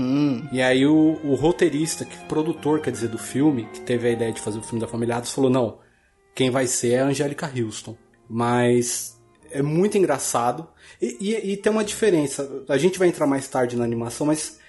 [0.52, 4.34] E aí o, o roteirista, que produtor, quer dizer, do filme, que teve a ideia
[4.34, 5.78] de fazer o filme da Família Adams, falou: não,
[6.36, 7.96] quem vai ser é a Angélica Houston.
[8.28, 9.20] Mas
[9.52, 10.68] é muito engraçado.
[11.02, 12.64] E, e- e tem uma diferença.
[12.68, 14.60] A gente vai entrar mais tarde na animação, mas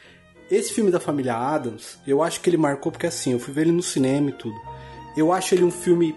[0.50, 3.62] esse filme da família Adams, eu acho que ele marcou porque assim, eu fui ver
[3.62, 4.54] ele no cinema e tudo.
[5.16, 6.14] Eu acho ele um filme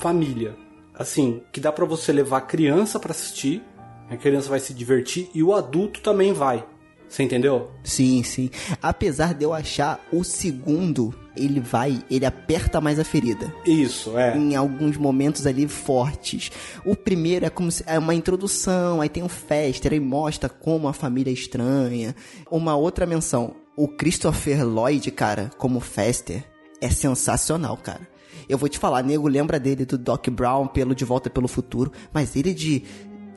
[0.00, 0.56] família.
[0.94, 3.62] Assim, que dá pra você levar a criança pra assistir,
[4.10, 6.64] a criança vai se divertir e o adulto também vai.
[7.08, 7.70] Você entendeu?
[7.82, 8.50] Sim, sim.
[8.80, 13.52] Apesar de eu achar o segundo, ele vai, ele aperta mais a ferida.
[13.66, 14.36] Isso, é.
[14.36, 16.52] Em alguns momentos ali fortes.
[16.84, 20.86] O primeiro é como se é uma introdução, aí tem um Fester, aí mostra como
[20.86, 22.14] a família é estranha.
[22.48, 26.44] Uma outra menção, o Christopher Lloyd, cara, como Fester,
[26.80, 28.08] é sensacional, cara.
[28.50, 31.92] Eu vou te falar, nego lembra dele do Doc Brown pelo De Volta pelo Futuro,
[32.12, 32.82] mas ele de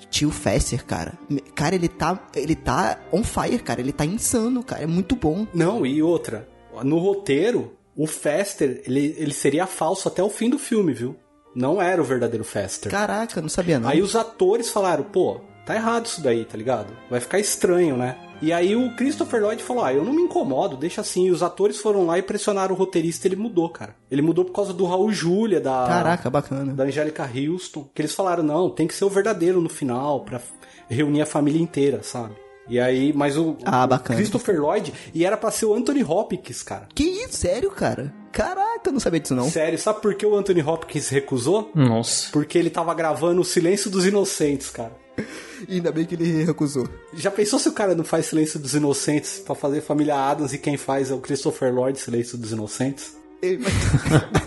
[0.09, 1.13] Tio Fester, cara.
[1.55, 2.27] Cara, ele tá.
[2.35, 3.79] Ele tá on fire, cara.
[3.79, 4.83] Ele tá insano, cara.
[4.83, 5.45] É muito bom.
[5.53, 6.47] Não, e outra.
[6.83, 11.15] No roteiro, o Fester, ele, ele seria falso até o fim do filme, viu?
[11.55, 12.91] Não era o verdadeiro Fester.
[12.91, 13.89] Caraca, não sabia não.
[13.89, 16.93] Aí os atores falaram, pô, tá errado isso daí, tá ligado?
[17.09, 18.17] Vai ficar estranho, né?
[18.41, 21.27] E aí o Christopher Lloyd falou, ah, eu não me incomodo, deixa assim.
[21.27, 23.95] E os atores foram lá e pressionaram o roteirista e ele mudou, cara.
[24.11, 25.85] Ele mudou por causa do Raul Júlia, da...
[25.87, 26.73] Caraca, bacana.
[26.73, 27.87] Da Angélica Houston.
[27.93, 30.41] Que eles falaram, não, tem que ser o verdadeiro no final, pra
[30.89, 32.35] reunir a família inteira, sabe?
[32.67, 34.17] E aí, mas o, Ah, o bacana.
[34.19, 36.87] Christopher Lloyd, e era pra ser o Anthony Hopkins, cara.
[36.93, 37.37] Que isso?
[37.37, 38.13] Sério, cara?
[38.31, 39.49] Caraca, eu não sabia disso não.
[39.49, 41.71] Sério, sabe por que o Anthony Hopkins recusou?
[41.75, 42.29] Nossa.
[42.31, 44.91] Porque ele tava gravando O Silêncio dos Inocentes, cara.
[45.69, 46.87] Ainda bem que ele recusou.
[47.13, 50.57] Já pensou se o cara não faz Silêncio dos Inocentes pra fazer Família Adams e
[50.57, 53.15] quem faz é o Christopher Lloyd Silêncio dos Inocentes?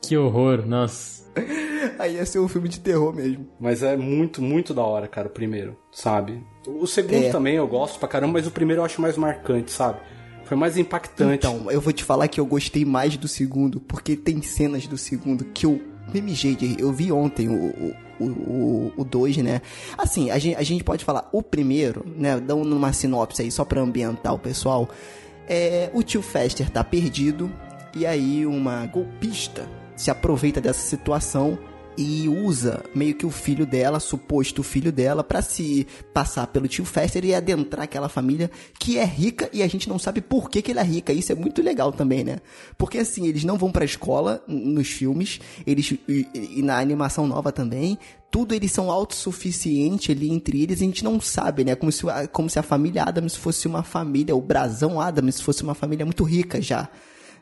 [0.00, 1.22] Que horror, nossa.
[1.98, 3.48] Aí ia ser um filme de terror mesmo.
[3.58, 6.42] Mas é muito, muito da hora, cara, o primeiro, sabe?
[6.66, 7.30] O segundo É.
[7.30, 10.00] também eu gosto pra caramba, mas o primeiro eu acho mais marcante, sabe?
[10.44, 11.34] Foi mais impactante.
[11.46, 14.98] Então, eu vou te falar que eu gostei mais do segundo, porque tem cenas do
[14.98, 15.80] segundo que eu
[16.12, 16.80] me mijei de rir.
[16.80, 17.94] Eu vi ontem o 2, o,
[18.30, 19.60] o, o dois, né?
[19.96, 22.38] Assim, a gente, a gente pode falar o primeiro, né?
[22.38, 24.88] Dando uma sinopse aí, só pra ambientar o pessoal.
[25.48, 27.50] É, o tio Fester tá perdido,
[27.94, 31.58] e aí uma golpista se aproveita dessa situação
[31.96, 36.84] e usa meio que o filho dela, suposto filho dela, pra se passar pelo tio
[36.84, 40.62] Fester e adentrar aquela família que é rica e a gente não sabe por que,
[40.62, 41.12] que ele é rica.
[41.12, 42.38] Isso é muito legal também, né?
[42.78, 47.52] Porque assim, eles não vão pra escola nos filmes, eles e, e na animação nova
[47.52, 47.98] também.
[48.30, 51.74] Tudo eles são autossuficientes ali entre eles, a gente não sabe, né?
[51.74, 55.74] Como se, como se a família Adams fosse uma família, o Brasão Adams fosse uma
[55.74, 56.88] família muito rica já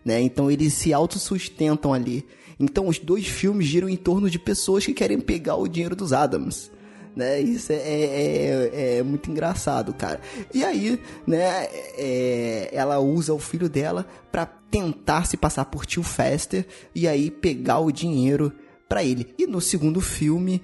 [0.04, 0.20] né?
[0.20, 2.26] Então eles se autossustentam ali.
[2.60, 6.12] Então os dois filmes giram em torno de pessoas que querem pegar o dinheiro dos
[6.12, 6.70] Adams.
[7.16, 7.40] Né?
[7.40, 10.20] Isso é, é, é muito engraçado, cara.
[10.54, 16.02] E aí, né, é, ela usa o filho dela pra tentar se passar por tio
[16.02, 18.52] Fester e aí pegar o dinheiro
[18.88, 19.34] pra ele.
[19.38, 20.62] E no segundo filme,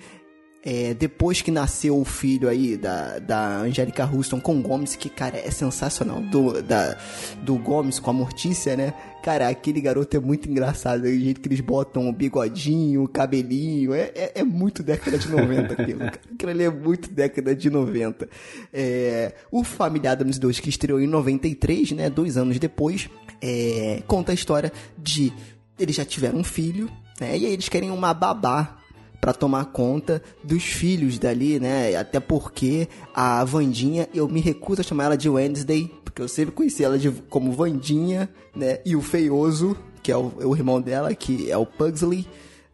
[0.68, 5.08] é, depois que nasceu o filho aí da, da Angélica Houston com o Gomes, que,
[5.08, 6.98] cara, é sensacional, do, da,
[7.40, 8.92] do Gomes com a Mortícia, né?
[9.22, 13.94] Cara, aquele garoto é muito engraçado, o jeito que eles botam o bigodinho, o cabelinho,
[13.94, 16.02] é, é, é muito década de 90 aquilo.
[16.34, 18.28] Aquilo ali é muito década de 90.
[18.72, 23.08] É, o Família Adams 2, que estreou em 93, né, dois anos depois,
[23.40, 25.32] é, conta a história de...
[25.78, 28.78] Eles já tiveram um filho, né, e aí eles querem uma babá
[29.26, 31.96] Pra tomar conta dos filhos dali, né?
[31.96, 36.54] Até porque a Vandinha, eu me recuso a chamar ela de Wednesday, Porque eu sempre
[36.54, 38.78] conheci ela de, como Vandinha, né?
[38.86, 42.24] E o Feioso, que é o, o irmão dela, que é o Pugsley,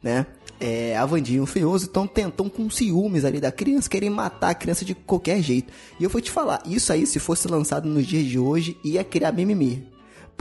[0.03, 0.27] né?
[0.61, 4.51] É, a Vandinha e o Feioso então tentam com ciúmes ali da criança, querem matar
[4.51, 5.73] a criança de qualquer jeito.
[5.99, 9.03] E eu vou te falar, isso aí, se fosse lançado nos dias de hoje, ia
[9.03, 9.91] criar mimimi.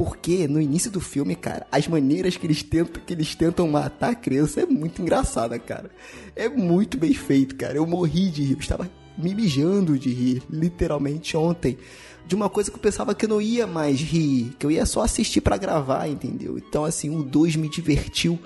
[0.04, 4.10] Porque no início do filme, cara, as maneiras que eles tentam, que eles tentam matar
[4.10, 5.92] a criança é muito engraçada, cara.
[6.36, 7.76] É muito bem feito, cara.
[7.76, 11.78] Eu morri de rir, eu estava me mijando de rir, literalmente ontem.
[12.26, 14.88] De uma coisa que eu pensava que eu não ia mais rir, que eu ia
[14.88, 16.58] só assistir pra gravar, entendeu?
[16.58, 18.40] Então, assim, o 2 me divertiu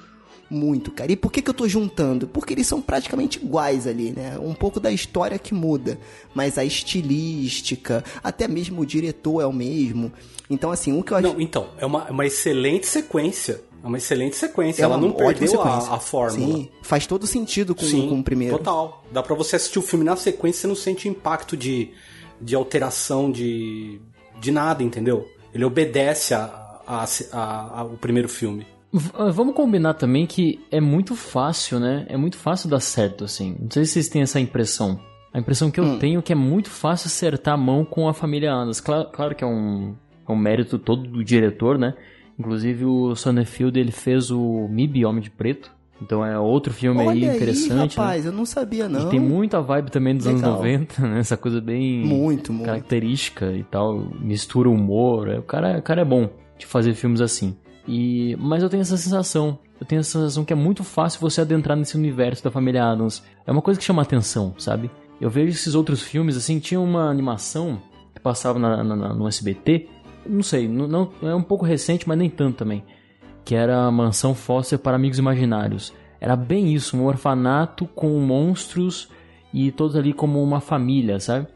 [0.50, 1.12] muito, cara.
[1.12, 2.28] E por que, que eu tô juntando?
[2.28, 4.38] Porque eles são praticamente iguais ali, né?
[4.40, 5.98] Um pouco da história que muda,
[6.34, 10.12] mas a estilística, até mesmo o diretor é o mesmo.
[10.50, 11.28] Então, assim, o que eu acho.
[11.28, 13.62] Não, então, é uma, uma excelente sequência.
[13.84, 14.82] É uma excelente sequência.
[14.82, 16.54] É Ela não perdeu a, a fórmula.
[16.56, 18.58] Sim, faz todo sentido com, Sim, com o primeiro.
[18.58, 19.04] Total.
[19.12, 21.92] Dá pra você assistir o filme na sequência e você não sente impacto de,
[22.42, 24.00] de alteração de,
[24.40, 25.28] de nada, entendeu?
[25.54, 26.42] Ele obedece a,
[26.88, 28.66] a, a- a- o primeiro filme.
[28.92, 32.06] V- ah, Vamos combinar também que é muito fácil, né?
[32.10, 33.56] É muito fácil dar certo, assim.
[33.60, 35.00] Não sei se vocês têm essa impressão.
[35.34, 36.00] A impressão que eu Hum.
[36.00, 38.80] tenho é que é muito fácil acertar a mão com a família Adams.
[38.80, 39.94] Claro, claro que é um,
[40.28, 41.94] é um mérito todo do diretor, né?
[42.40, 45.72] Inclusive o Sonnenfeld, ele fez o MIB, Homem de Preto.
[46.02, 48.04] Então é outro filme aí Olha interessante, né?
[48.04, 49.08] rapaz, eu não sabia não.
[49.08, 50.58] E tem muita vibe também dos anos Legal.
[50.58, 51.20] 90, né?
[51.20, 52.66] Essa coisa bem Muito, muito.
[52.66, 55.30] característica e tal, mistura humor.
[55.30, 57.56] é, O cara, o cara é bom de fazer filmes assim.
[57.88, 61.42] E mas eu tenho essa sensação, eu tenho essa sensação que é muito fácil você
[61.42, 63.24] adentrar nesse universo da família Adams.
[63.46, 64.90] É uma coisa que chama atenção, sabe?
[65.22, 67.80] Eu vejo esses outros filmes assim, tinha uma animação
[68.14, 69.88] que passava na- na- na- no SBT,
[70.26, 72.84] não sei, não, não- é um pouco recente, mas nem tanto também,
[73.46, 75.94] que era a Mansão Foster para Amigos Imaginários.
[76.20, 79.10] Era bem isso, um orfanato com monstros
[79.54, 81.48] e todos ali como uma família, sabe?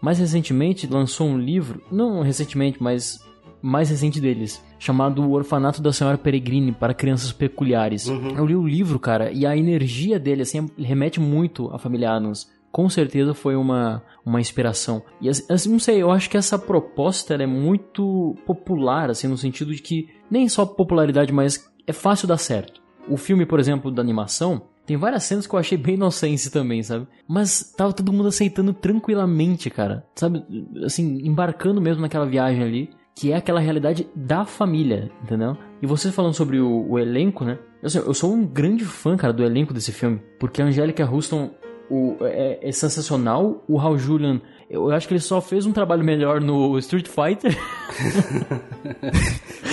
[0.00, 3.20] Mais recentemente lançou um livro, não recentemente, mas
[3.64, 8.06] mais recente deles, chamado O Orfanato da Senhora Peregrine para Crianças Peculiares.
[8.06, 12.52] Eu li o livro, cara, e a energia dele assim remete muito à família Adams.
[12.70, 15.02] Com certeza foi uma, uma inspiração.
[15.18, 19.38] E assim, assim, não sei, eu acho que essa proposta é muito popular, assim, no
[19.38, 22.82] sentido de que nem só popularidade, mas é fácil dar certo.
[23.08, 26.82] O filme, por exemplo, da animação, tem várias cenas que eu achei bem inocente também,
[26.82, 27.06] sabe?
[27.26, 30.04] Mas tava todo mundo aceitando tranquilamente, cara.
[30.14, 30.44] Sabe?
[30.84, 35.56] Assim, embarcando mesmo naquela viagem ali, que é aquela realidade da família, entendeu?
[35.80, 37.58] E você falando sobre o, o elenco, né?
[37.82, 40.20] Eu, sei, eu sou um grande fã, cara, do elenco desse filme.
[40.38, 41.50] Porque a Angélica Houston
[41.90, 43.62] o, é, é sensacional.
[43.68, 47.56] O Raul Julian, eu acho que ele só fez um trabalho melhor no Street Fighter.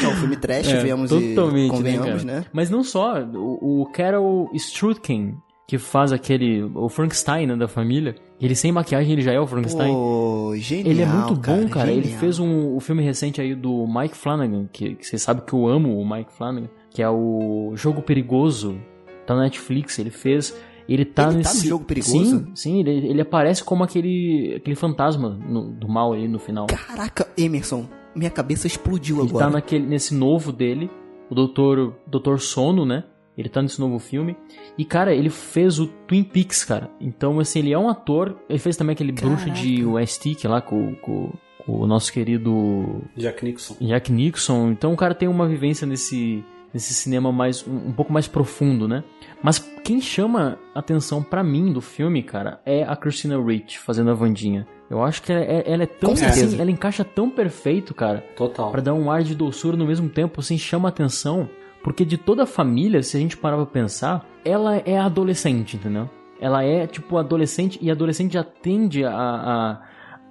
[0.04, 2.45] É um filme trash, É, vemos totalmente, e convenhamos, né, né?
[2.51, 5.36] Mas não só, o, o Carol Strutkin,
[5.67, 9.45] que faz aquele, o Frankenstein né, da família, ele sem maquiagem ele já é o
[9.47, 9.91] Frankenstein.
[9.93, 11.91] Pô, genial, ele é muito bom, cara.
[11.91, 15.54] Ele fez um, o filme recente aí do Mike Flanagan, que, que você sabe que
[15.54, 18.77] eu amo o Mike Flanagan, que é o Jogo Perigoso,
[19.25, 19.99] tá na Netflix.
[19.99, 20.56] Ele fez.
[20.89, 21.63] Ele tá Ele tá nesse.
[21.63, 22.39] no Jogo Perigoso?
[22.39, 26.65] Sim, sim ele, ele aparece como aquele, aquele fantasma no- do mal aí no final.
[26.67, 29.45] Caraca, Emerson, minha cabeça explodiu Ele agora.
[29.45, 30.89] tá naquele, nesse novo dele,
[31.30, 33.04] o Doutor, Doutor Sono, né?
[33.38, 34.36] Ele tá nesse novo filme.
[34.78, 36.89] E, cara, ele fez o Twin Peaks, cara.
[37.00, 38.36] Então, assim, ele é um ator.
[38.50, 41.32] Ele fez também aquele bruxo de West Stick lá com, com,
[41.65, 43.76] com o nosso querido Jack Nixon.
[43.80, 44.72] Jack Nixon.
[44.72, 48.88] Então, o cara tem uma vivência nesse, nesse cinema mais um, um pouco mais profundo,
[48.88, 49.04] né?
[49.41, 54.13] Mas quem chama atenção pra mim do filme, cara, é a Christina Ricci fazendo a
[54.13, 54.67] Vandinha.
[54.89, 58.20] Eu acho que ela é, ela é tão assim, ela encaixa tão perfeito, cara.
[58.36, 58.72] Total.
[58.72, 61.50] Pra dar um ar de doçura no mesmo tempo, assim, chama atenção.
[61.84, 66.10] Porque de toda a família, se a gente parar pra pensar, ela é adolescente, entendeu?
[66.39, 69.12] Ela é, tipo, adolescente, e adolescente já tende a,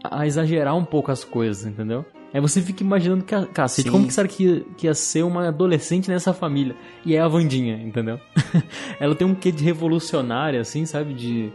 [0.05, 2.05] a, a exagerar um pouco as coisas, entendeu?
[2.33, 3.93] Aí você fica imaginando, ca- cacete, Sim.
[3.93, 6.77] como que será que ia, que ia ser uma adolescente nessa família?
[7.05, 8.21] E é a Vandinha, entendeu?
[9.01, 11.13] ela tem um quê de revolucionária, assim, sabe?
[11.15, 11.53] De,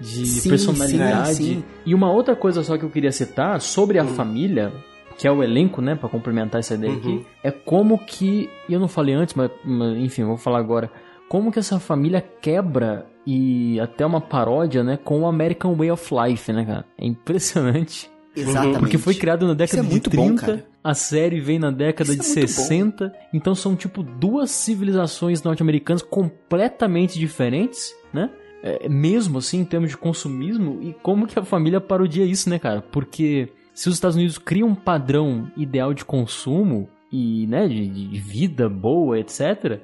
[0.00, 1.34] de Sim, personalidade.
[1.34, 1.64] sim, sim.
[1.84, 4.72] E uma outra coisa só que eu queria citar sobre a família,
[5.18, 8.80] que é o elenco, né, Pra complementar essa ideia aqui, é como que, e eu
[8.80, 10.90] não falei antes, mas, mas, enfim, eu vou falar agora,
[11.28, 16.14] como que essa família quebra e até uma paródia, né, com o American Way of
[16.14, 16.84] Life, né, cara?
[16.98, 18.10] É impressionante.
[18.36, 18.78] Exatamente.
[18.80, 20.66] Porque foi criado na década é de muito bom, 30, cara.
[20.82, 25.42] a série vem na década Isso de é muito 60, então são tipo duas civilizações
[25.42, 28.30] norte-americanas completamente diferentes, né?
[28.62, 32.58] É, mesmo assim, em termos de consumismo, e como que a família parodia isso, né,
[32.58, 32.80] cara?
[32.80, 38.18] Porque se os Estados Unidos criam um padrão ideal de consumo e, né, de, de
[38.18, 39.80] vida boa, etc.,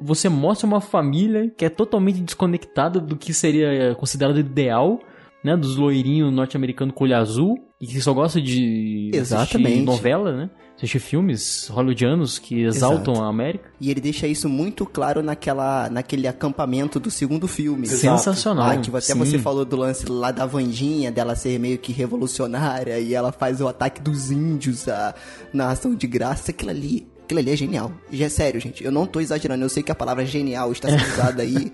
[0.00, 4.98] você, mostra uma família que é totalmente desconectada do que seria considerado ideal
[5.46, 5.56] né?
[5.56, 9.82] Dos loirinhos norte-americanos com olho azul e que só gosta de Exatamente.
[9.82, 10.50] novela, né?
[10.76, 13.26] Assistir filmes hollywoodianos que exaltam Exato.
[13.26, 13.70] a América.
[13.80, 17.86] E ele deixa isso muito claro naquela, naquele acampamento do segundo filme.
[17.86, 18.18] Exato.
[18.18, 18.70] Sensacional.
[18.70, 19.18] Ah, que até sim.
[19.18, 23.62] você falou do lance lá da Vandinha, dela ser meio que revolucionária, e ela faz
[23.62, 25.14] o ataque dos índios a,
[25.50, 26.50] na ação de graça.
[26.50, 27.90] Aquilo ali, aquilo ali é genial.
[28.10, 28.84] E é sério, gente.
[28.84, 31.72] Eu não tô exagerando, eu sei que a palavra genial está sendo usada aí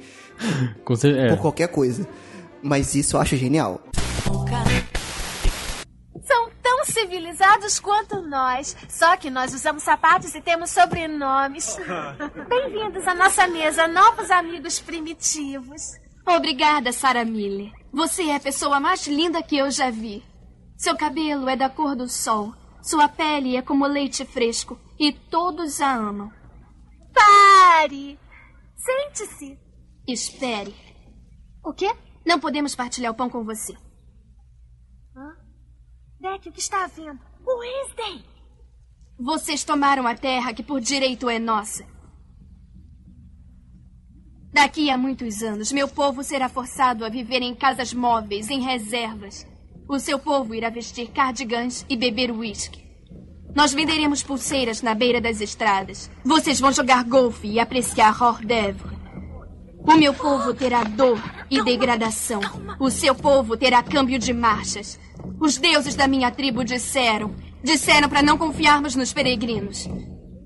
[1.04, 1.28] é.
[1.30, 2.06] por qualquer coisa.
[2.62, 3.82] Mas isso eu acho genial.
[6.24, 6.51] São
[6.82, 8.76] tão civilizados quanto nós.
[8.88, 11.76] Só que nós usamos sapatos e temos sobrenomes.
[12.48, 15.92] Bem-vindos à nossa mesa, novos amigos primitivos.
[16.26, 17.72] Obrigada, Sarah Miller.
[17.92, 20.22] Você é a pessoa mais linda que eu já vi.
[20.76, 22.52] Seu cabelo é da cor do sol.
[22.82, 24.78] Sua pele é como leite fresco.
[24.98, 26.30] E todos a amam.
[27.14, 28.18] Pare!
[28.76, 29.58] Sente-se.
[30.06, 30.74] Espere.
[31.64, 31.92] O quê?
[32.26, 33.74] Não podemos partilhar o pão com você.
[36.24, 37.18] O que está havendo?
[37.44, 38.24] Wednesday!
[39.18, 41.84] Vocês tomaram a terra que por direito é nossa.
[44.52, 49.44] Daqui a muitos anos, meu povo será forçado a viver em casas móveis, em reservas.
[49.88, 52.86] O seu povo irá vestir cardigans e beber uísque.
[53.52, 56.08] Nós venderemos pulseiras na beira das estradas.
[56.24, 59.01] Vocês vão jogar golfe e apreciar hors d'oeuvre.
[59.86, 61.20] O meu povo terá dor
[61.50, 62.40] e degradação.
[62.78, 64.98] O seu povo terá câmbio de marchas.
[65.40, 67.34] Os deuses da minha tribo disseram.
[67.62, 69.88] Disseram para não confiarmos nos peregrinos.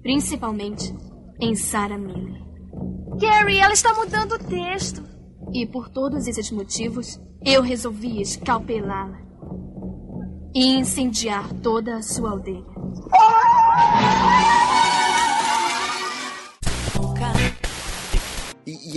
[0.03, 0.95] Principalmente
[1.41, 2.43] em Sarah Miller.
[3.19, 5.03] Gary, ela está mudando o texto.
[5.53, 9.19] E por todos esses motivos, eu resolvi escalpelá-la.
[10.55, 12.65] E incendiar toda a sua aldeia.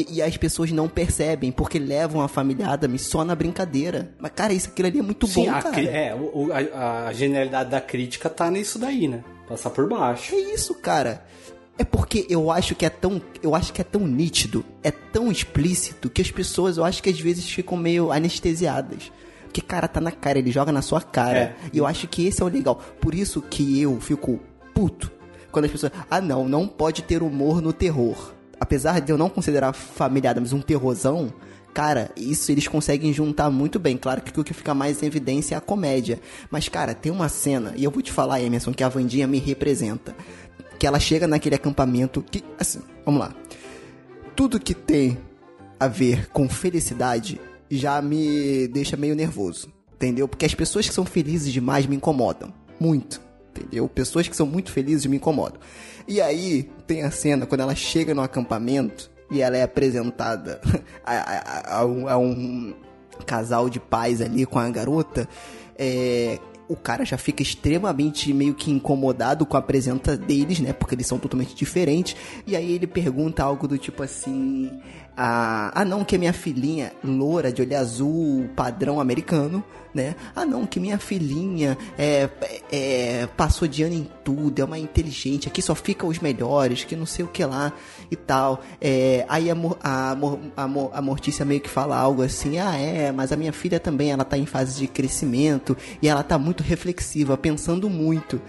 [0.09, 4.13] E, as pessoas não percebem, porque levam a família Adams só na brincadeira.
[4.19, 5.81] Mas, cara, isso aquilo ali é muito Sim, bom, a, cara.
[5.81, 9.23] é, o- a, a genialidade da crítica tá nisso daí, né?
[9.47, 10.33] Passar por baixo.
[10.33, 11.23] É isso, cara.
[11.77, 15.31] É porque eu acho que é tão, eu acho que é tão nítido, é tão
[15.31, 19.11] explícito que as pessoas, eu acho que às vezes ficam meio anestesiadas.
[19.45, 21.39] Porque cara tá na cara, ele joga na sua cara.
[21.39, 21.55] É.
[21.73, 22.75] E eu acho que esse é o legal.
[23.01, 24.39] Por isso que eu fico
[24.73, 25.11] puto
[25.51, 28.33] quando as pessoas, ah, não, não pode ter humor no terror.
[28.59, 31.33] Apesar de eu não considerar Família Adams um terrorzão,
[31.73, 33.95] Cara, isso eles conseguem juntar muito bem.
[33.95, 36.19] Claro que o que fica mais em evidência é a comédia.
[36.49, 39.39] Mas, cara, tem uma cena, e eu vou te falar, Emerson, que a Vandinha me
[39.39, 40.15] representa.
[40.77, 42.43] Que ela chega naquele acampamento que.
[42.57, 43.35] Assim, vamos lá.
[44.35, 45.17] Tudo que tem
[45.79, 47.39] a ver com felicidade
[47.69, 49.71] já me deixa meio nervoso.
[49.93, 50.27] Entendeu?
[50.27, 52.53] Porque as pessoas que são felizes demais me incomodam.
[52.79, 53.21] Muito.
[53.51, 53.87] Entendeu?
[53.89, 55.59] Pessoas que são muito felizes me incomodam.
[56.09, 60.59] E aí, tem a cena quando ela chega no acampamento e ela é apresentada
[61.05, 62.73] a, a- a um, a um
[63.27, 65.29] casal de pais ali com a garota.
[65.77, 66.39] É,
[66.69, 70.71] o cara já fica extremamente meio que incomodado com a presença deles, né?
[70.71, 72.15] Porque eles são totalmente diferentes.
[72.45, 74.71] E aí ele pergunta algo do tipo assim:
[75.17, 80.15] Ah, ah não, que minha filhinha, loura, de olho azul, padrão americano, né?
[80.35, 82.29] Ah não, que minha filhinha é,
[82.71, 86.95] é, passou de ano em tudo, é uma inteligente, aqui só ficam os melhores, que
[86.95, 87.73] não sei o que lá
[88.11, 88.61] e tal.
[88.79, 90.11] É, aí a, a,
[90.57, 94.11] a, a Mortícia meio que fala algo assim, ah é, mas a minha filha também,
[94.11, 98.41] ela tá em fase de crescimento e ela tá muito reflexiva, pensando muito.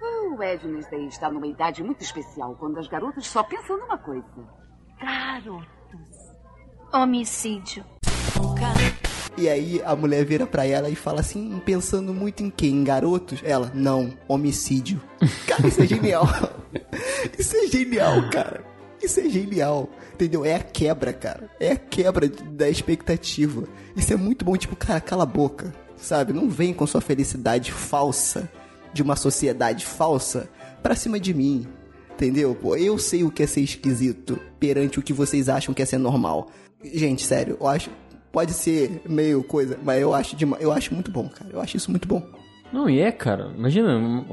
[0.00, 4.24] O Wednesday está numa idade muito especial, quando as garotas só pensam numa coisa.
[5.00, 5.64] Garotos.
[6.92, 7.84] Homicídio.
[9.36, 12.70] E aí a mulher vira pra ela e fala assim, pensando muito em quem?
[12.70, 13.40] Em garotos?
[13.42, 15.00] Ela, não, homicídio.
[15.46, 16.28] Cara, isso é genial.
[17.38, 18.64] Isso é genial, cara.
[19.02, 19.88] Isso é genial.
[20.12, 20.44] Entendeu?
[20.44, 21.50] É a quebra, cara.
[21.58, 23.64] É a quebra da expectativa.
[23.96, 24.56] Isso é muito bom.
[24.56, 25.74] Tipo, cara, cala a boca.
[25.96, 26.32] Sabe?
[26.32, 28.50] Não vem com sua felicidade falsa
[28.92, 30.48] de uma sociedade falsa
[30.82, 31.66] pra cima de mim.
[32.12, 32.54] Entendeu?
[32.54, 35.86] Pô, eu sei o que é ser esquisito perante o que vocês acham que é
[35.86, 36.48] ser normal.
[36.82, 37.90] Gente, sério, eu acho.
[38.34, 41.50] Pode ser meio coisa, mas eu acho, dema- eu acho muito bom, cara.
[41.52, 42.20] Eu acho isso muito bom.
[42.72, 43.52] Não, e é, cara.
[43.56, 44.26] Imagina.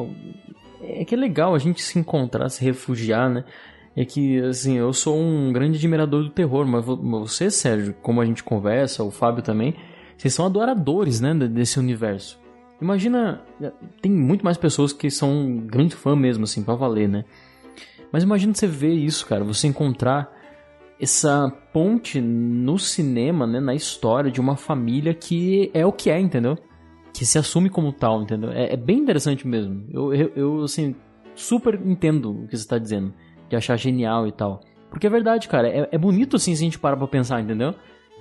[0.82, 3.44] É que é legal a gente se encontrar, se refugiar, né?
[3.96, 8.20] É que, assim, eu sou um grande admirador do terror, mas vo- você, Sérgio, como
[8.22, 9.76] a gente conversa, o Fábio também,
[10.18, 12.40] vocês são adoradores, né, de- desse universo.
[12.82, 13.42] Imagina,
[14.02, 17.24] tem muito mais pessoas que são grande fã mesmo, assim, pra valer, né?
[18.12, 20.36] Mas imagina você ver isso, cara, você encontrar
[21.02, 26.20] essa ponte no cinema, né, na história de uma família que é o que é,
[26.20, 26.56] entendeu?
[27.12, 28.52] Que se assume como tal, entendeu?
[28.52, 29.86] É, é bem interessante mesmo.
[29.92, 30.96] Eu, eu, eu, assim,
[31.34, 33.14] super entendo o que você tá dizendo,
[33.50, 34.62] de achar genial e tal.
[34.92, 37.74] Porque é verdade, cara, é, é bonito assim se a gente parar pra pensar, entendeu?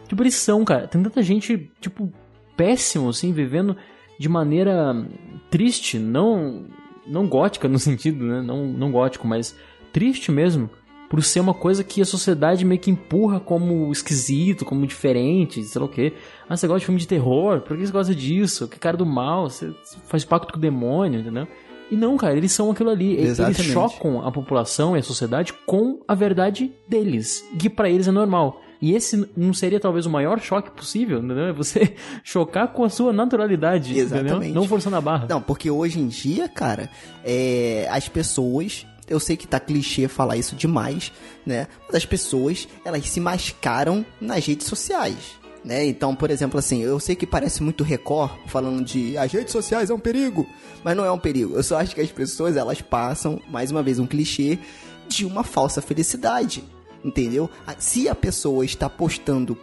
[0.09, 0.89] Tipo, eles são, cara.
[0.89, 2.11] Tem tanta gente, tipo,
[2.57, 3.77] péssimo, assim, vivendo
[4.19, 5.07] de maneira
[5.51, 6.67] triste, não
[7.07, 8.41] não gótica no sentido, né?
[8.41, 9.57] Não, não gótico, mas
[9.93, 10.71] triste mesmo.
[11.11, 15.81] Por ser uma coisa que a sociedade meio que empurra como esquisito, como diferente, sei
[15.81, 16.15] lá o quê.
[16.49, 17.61] Ah, você gosta de filme de terror?
[17.63, 18.69] Por que você gosta disso?
[18.69, 19.51] Que cara do mal?
[19.51, 19.75] Você
[20.07, 21.49] faz pacto com o demônio, entendeu?
[21.91, 23.21] E não, cara, eles são aquilo ali.
[23.21, 23.61] Exatamente.
[23.63, 28.13] Eles chocam a população e a sociedade com a verdade deles, que pra eles é
[28.13, 28.63] normal.
[28.81, 31.47] E esse não seria talvez o maior choque possível, entendeu?
[31.49, 31.95] É você
[32.25, 34.37] chocar com a sua naturalidade, Exatamente.
[34.37, 34.55] entendeu?
[34.55, 35.27] Não forçando a barra.
[35.29, 36.89] Não, porque hoje em dia, cara,
[37.23, 38.87] é, as pessoas.
[39.11, 41.13] Eu sei que tá clichê falar isso demais,
[41.45, 41.67] né?
[41.87, 45.41] Mas as pessoas, elas se mascaram nas redes sociais.
[45.65, 45.85] Né?
[45.87, 49.91] Então, por exemplo, assim, eu sei que parece muito Record falando de as redes sociais
[49.91, 50.47] é um perigo,
[50.83, 51.55] mas não é um perigo.
[51.55, 54.59] Eu só acho que as pessoas elas passam, mais uma vez, um clichê
[55.07, 56.65] de uma falsa felicidade,
[57.05, 57.51] entendeu?
[57.67, 59.59] Ah, Se a pessoa está postando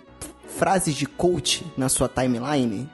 [0.47, 2.87] frases de coach na sua timeline,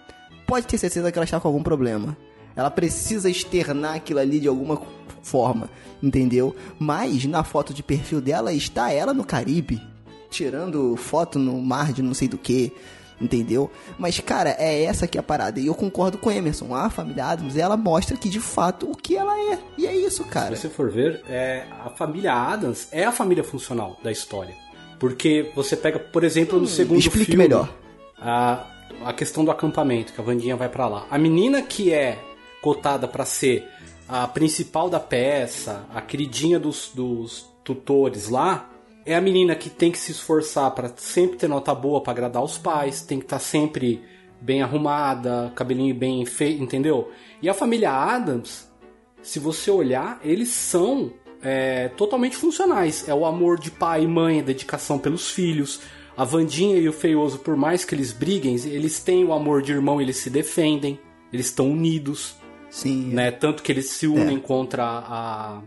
[0.47, 2.15] pode ter certeza que ela está com algum problema.
[2.55, 4.77] Ela precisa externar aquilo ali de alguma
[5.23, 5.69] forma,
[6.01, 6.55] entendeu?
[6.77, 9.81] Mas na foto de perfil dela está ela no Caribe,
[10.29, 12.71] tirando foto no mar de não sei do que,
[13.21, 13.71] entendeu?
[13.97, 15.59] Mas cara, é essa que é a parada.
[15.59, 16.75] E eu concordo com o Emerson.
[16.75, 19.59] A família Adams, ela mostra que de fato o que ela é.
[19.77, 20.55] E é isso, cara.
[20.55, 24.53] Se você for ver, é, a família Adams é a família funcional da história.
[24.99, 27.43] Porque você pega, por exemplo, no segundo Hum, explique filme...
[27.43, 27.69] melhor.
[28.19, 28.65] A,
[29.05, 31.05] a questão do acampamento, que a Vandinha vai pra lá.
[31.11, 32.17] A menina que é
[32.61, 33.67] cotada pra ser
[34.07, 38.69] a principal da peça, a queridinha dos, dos tutores lá,
[39.05, 42.43] é a menina que tem que se esforçar pra sempre ter nota boa pra agradar
[42.43, 44.01] os pais, tem que estar sempre
[44.39, 47.11] bem arrumada, cabelinho bem feito, entendeu?
[47.41, 48.69] E a família Adams,
[49.21, 53.07] se você olhar, eles são é, totalmente funcionais.
[53.07, 55.81] É o amor de pai e mãe, a dedicação pelos filhos.
[56.15, 59.71] A Vandinha e o Feioso, por mais que eles briguem, eles têm o amor de
[59.71, 60.99] irmão, eles se defendem,
[61.31, 62.35] eles estão unidos,
[62.73, 63.13] Sim.
[63.13, 63.29] né?
[63.29, 65.61] Tanto que eles se unem contra a,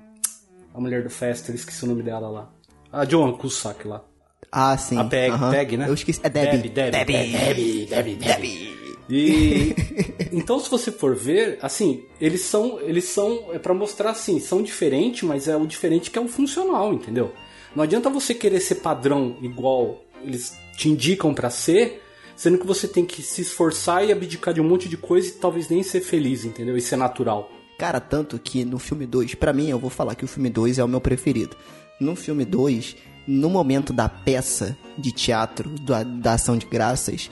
[0.75, 2.51] a mulher do Fester, esqueci o nome dela lá.
[2.93, 4.03] A Joan Cusack lá.
[4.51, 4.99] Ah, sim.
[4.99, 5.51] A Peg, Aham.
[5.53, 5.89] Peg, né?
[5.89, 6.21] Eu esqueci.
[6.23, 6.69] É Debbie.
[6.69, 7.87] Debbie, Debbie, Debbie.
[7.87, 8.77] Debbie, Debbie,
[9.09, 9.75] E
[10.33, 14.61] então se você for ver, assim, eles são eles são é para mostrar assim, são
[14.61, 17.33] diferentes, mas é o diferente que é o funcional, entendeu?
[17.75, 22.03] Não adianta você querer ser padrão igual eles te indicam pra ser,
[22.37, 25.33] sendo que você tem que se esforçar e abdicar de um monte de coisa e
[25.33, 26.77] talvez nem ser feliz, entendeu?
[26.77, 27.51] E ser natural.
[27.79, 30.79] Cara, tanto que no filme 2, pra mim, eu vou falar que o filme 2
[30.79, 31.57] é o meu preferido.
[32.01, 37.31] No filme 2, no momento da peça de teatro, da, da ação de graças,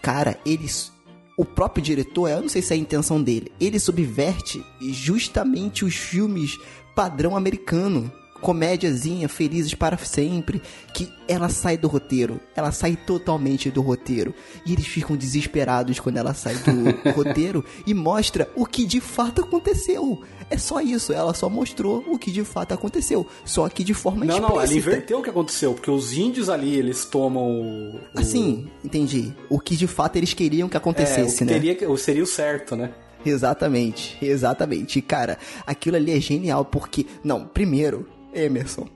[0.00, 0.92] cara, eles.
[1.36, 5.94] O próprio diretor, eu não sei se é a intenção dele, ele subverte justamente os
[5.94, 6.58] filmes
[6.94, 8.12] padrão americano.
[8.42, 10.60] Comédiazinha, felizes para sempre,
[10.92, 14.34] que ela sai do roteiro, ela sai totalmente do roteiro.
[14.66, 19.42] E eles ficam desesperados quando ela sai do roteiro e mostra o que de fato
[19.42, 20.22] aconteceu.
[20.50, 24.24] É só isso, ela só mostrou o que de fato aconteceu, só que de forma
[24.24, 24.90] Não, não, ela explícita.
[24.90, 29.32] inverteu o que aconteceu, porque os índios ali, eles tomam o, Assim, entendi.
[29.48, 31.52] O que de fato eles queriam que é, o acontecesse, que né?
[31.54, 32.92] teria seria o certo, né?
[33.24, 34.98] Exatamente, exatamente.
[34.98, 37.06] E, cara, aquilo ali é genial porque.
[37.22, 38.88] Não, primeiro, Emerson.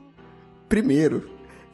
[0.68, 1.30] Primeiro,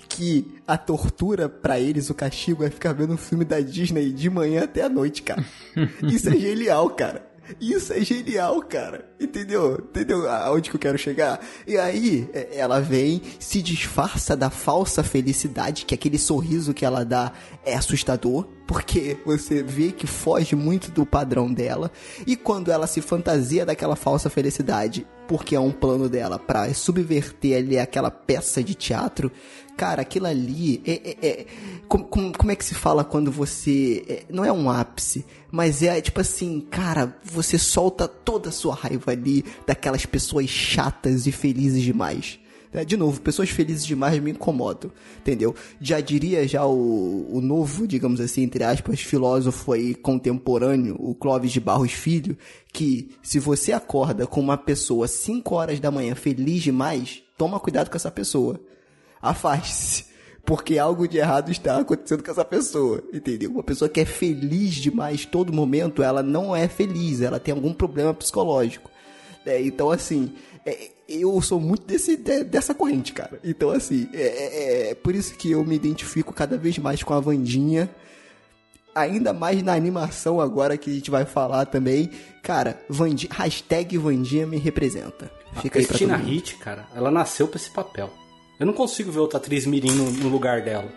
[0.08, 4.28] que a tortura pra eles, o castigo, é ficar vendo um filme da Disney de
[4.28, 5.44] manhã até a noite, cara.
[6.02, 7.32] Isso é genial, cara.
[7.60, 9.08] Isso é genial, cara.
[9.20, 9.74] Entendeu?
[9.90, 11.40] Entendeu aonde que eu quero chegar?
[11.66, 17.04] E aí, é, ela vem, se disfarça da falsa felicidade, que aquele sorriso que ela
[17.04, 17.32] dá
[17.64, 21.90] é assustador, porque você vê que foge muito do padrão dela.
[22.26, 27.56] E quando ela se fantasia daquela falsa felicidade, porque é um plano dela pra subverter
[27.56, 29.32] ali aquela peça de teatro,
[29.78, 30.92] cara, aquilo ali é.
[30.92, 31.46] é- é-
[31.88, 34.04] como, como, como é que se fala quando você.
[34.06, 38.74] é, não é um ápice, mas é tipo assim, cara, você solta toda a sua
[38.74, 42.38] raiva ali daquelas pessoas chatas e felizes demais.
[42.72, 42.84] Né?
[42.84, 45.54] De novo, pessoas felizes demais me incomodam, entendeu?
[45.80, 51.52] Já diria já o, o novo, digamos assim, entre aspas, filósofo aí contemporâneo, o Clóvis
[51.52, 52.36] de Barros Filho,
[52.72, 57.90] que se você acorda com uma pessoa 5 horas da manhã feliz demais, toma cuidado
[57.90, 58.58] com essa pessoa.
[59.20, 60.12] Afaste-se.
[60.44, 63.50] Porque algo de errado está acontecendo com essa pessoa, entendeu?
[63.50, 67.72] Uma pessoa que é feliz demais todo momento, ela não é feliz, ela tem algum
[67.72, 68.90] problema psicológico.
[69.46, 70.32] É, então, assim,
[70.66, 70.90] é,
[71.20, 73.38] eu sou muito desse, de- dessa corrente, cara.
[73.44, 77.12] Então, assim, é, é- é por isso que eu me identifico cada vez mais com
[77.14, 77.90] a Vandinha.
[78.94, 82.10] Ainda mais na animação agora que a gente vai falar também.
[82.42, 85.30] Cara, Vandinha, hashtag Vandinha me representa.
[85.60, 85.82] Fica a
[86.18, 86.28] mundo.
[86.30, 88.10] Hitt, cara, ela nasceu pra esse papel.
[88.60, 90.88] Eu não consigo ver outra atriz mirim no, no lugar dela.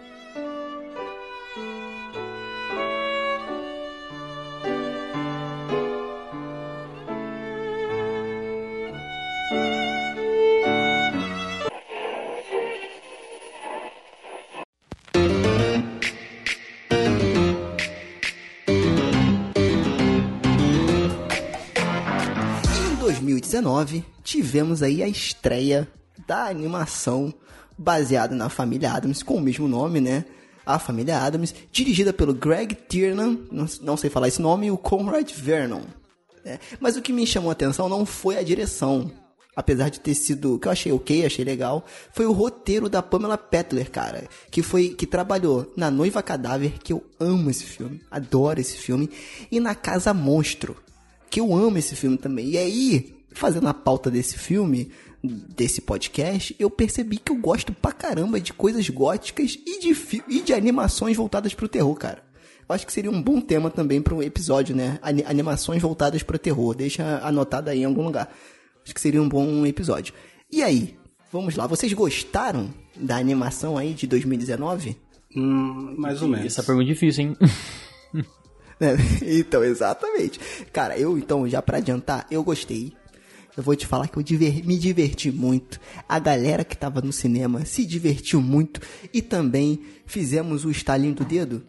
[23.61, 25.87] 2019, tivemos aí a estreia
[26.27, 27.33] da animação
[27.77, 30.25] baseada na família Adams, com o mesmo nome, né?
[30.65, 35.29] A Família Adams, dirigida pelo Greg Tiernan, não, sei falar esse nome, e o Conrad
[35.31, 35.83] Vernon.
[36.43, 36.59] né?
[36.79, 39.11] Mas o que me chamou a atenção não foi a direção,
[39.55, 43.37] apesar de ter sido, que eu achei ok, achei legal, foi o roteiro da Pamela
[43.37, 48.59] Petler, cara, que foi que trabalhou na Noiva Cadáver, que eu amo esse filme, adoro
[48.59, 49.09] esse filme,
[49.51, 50.75] e na Casa Monstro,
[51.29, 52.49] que eu amo esse filme também.
[52.51, 54.91] E aí, fazendo a pauta desse filme,
[55.23, 60.41] desse podcast, eu percebi que eu gosto pra caramba de coisas góticas e de, e
[60.41, 62.23] de animações voltadas pro terror, cara.
[62.67, 64.97] Eu acho que seria um bom tema também para um episódio, né?
[65.01, 66.73] Ani- animações voltadas pro terror.
[66.75, 68.33] Deixa anotado aí em algum lugar.
[68.83, 70.13] Acho que seria um bom episódio.
[70.51, 70.97] E aí?
[71.31, 71.67] Vamos lá.
[71.67, 74.97] Vocês gostaram da animação aí de 2019?
[75.35, 76.45] Hum, mais ou menos.
[76.47, 77.37] Essa pergunta é difícil, hein?
[78.79, 78.95] Né?
[79.21, 80.39] Então, exatamente.
[80.73, 82.93] Cara, eu então, já pra adiantar, eu gostei.
[83.57, 85.79] Eu vou te falar que eu diver- me diverti muito.
[86.09, 88.81] A galera que tava no cinema se divertiu muito.
[89.13, 91.63] E também fizemos o estalinho do dedo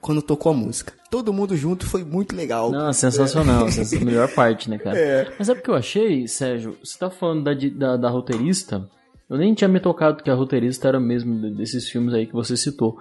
[0.00, 0.92] quando tocou a música.
[1.10, 2.70] Todo mundo junto foi muito legal.
[2.70, 3.66] Não, sensacional.
[3.66, 4.96] Essa é a melhor parte, né, cara?
[4.98, 5.32] É.
[5.38, 6.76] Mas sabe o que eu achei, Sérgio?
[6.82, 8.88] Você tá falando da, da, da roteirista.
[9.28, 12.32] Eu nem tinha me tocado que a roteirista era mesmo de- desses filmes aí que
[12.32, 12.96] você citou.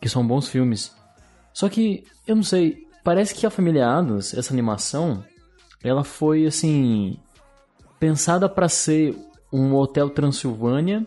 [0.00, 0.92] Que são bons filmes.
[1.52, 5.24] Só que, eu não sei, parece que a Família Adams, essa animação,
[5.82, 7.16] ela foi, assim,
[7.98, 9.14] pensada pra ser
[9.52, 11.06] um Hotel Transilvânia,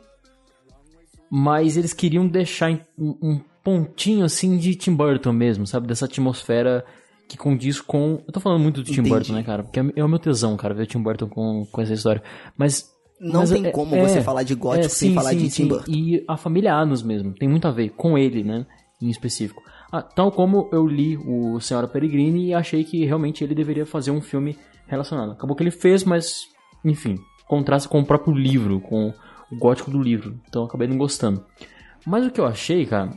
[1.30, 5.88] mas eles queriam deixar um, um pontinho, assim, de Tim Burton mesmo, sabe?
[5.88, 6.84] Dessa atmosfera
[7.28, 8.22] que condiz com...
[8.28, 9.10] Eu tô falando muito do Tim Entendi.
[9.10, 9.64] Burton, né, cara?
[9.64, 12.22] Porque é é o meu tesão, cara, ver o Tim Burton com, com essa história.
[12.58, 12.89] Mas...
[13.20, 15.38] Não mas tem é- como é- você falar de gótico é, sem sim, falar sim,
[15.38, 15.64] de sim.
[15.64, 15.92] Tim Burton.
[15.92, 18.66] E a família Adams mesmo, tem muito a ver com ele, né?
[19.00, 19.62] Em específico.
[19.92, 24.10] Ah, tal como eu li o Senhora Peregrine e achei que realmente ele deveria fazer
[24.10, 25.34] um filme relacionado.
[25.34, 26.48] Acabou que ele fez, mas,
[26.84, 27.18] enfim,
[27.48, 29.14] contrasta com o próprio livro, com
[29.52, 30.40] o gótico do livro.
[30.48, 31.44] Então eu acabei não gostando.
[32.06, 33.12] Mas o que eu achei, cara,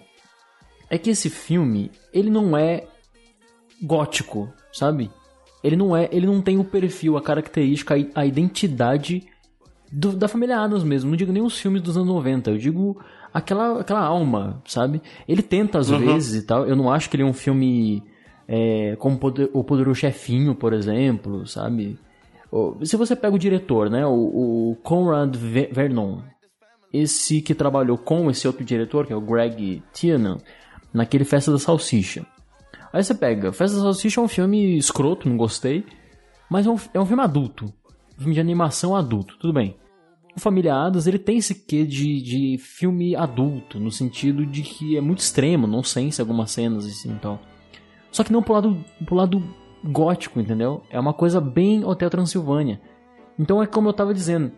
[0.90, 2.84] é que esse filme, ele não é
[3.82, 5.10] gótico, sabe?
[5.62, 9.22] Ele não é, ele não tem o perfil, a característica, a- identidade
[9.90, 11.10] do- da família Adams mesmo.
[11.10, 13.00] Não digo nem os filmes dos anos 90, eu digo
[13.32, 15.00] aquela, aquela alma, sabe?
[15.26, 16.66] Ele tenta às vezes e tal.
[16.66, 18.02] Eu não acho que ele é um filme
[18.46, 21.98] é, como Poder- O Poderoso Chefinho, por exemplo, sabe?
[22.82, 24.06] Se você pega o diretor, né?
[24.06, 26.20] O, o Conrad Ve- Vernon,
[26.92, 30.38] esse que trabalhou com esse outro diretor, que é o Greg Tiernan,
[30.92, 32.24] naquele Festa da Salsicha.
[32.92, 35.84] Aí você pega, Festa da Salsicha é um filme escroto, não gostei,
[36.48, 37.64] mas é um, é um filme adulto.
[38.16, 39.76] Um filme de animação adulto, tudo bem.
[40.36, 44.96] O Família Adams, ele tem esse quê de, de filme adulto, no sentido de que
[44.96, 47.38] é muito extremo, não sense algumas cenas assim, então.
[48.12, 49.42] Só que não pro lado, pro lado
[49.84, 50.82] gótico, entendeu?
[50.90, 52.80] É uma coisa bem Hotel Transilvânia.
[53.38, 54.52] Então é como eu tava dizendo,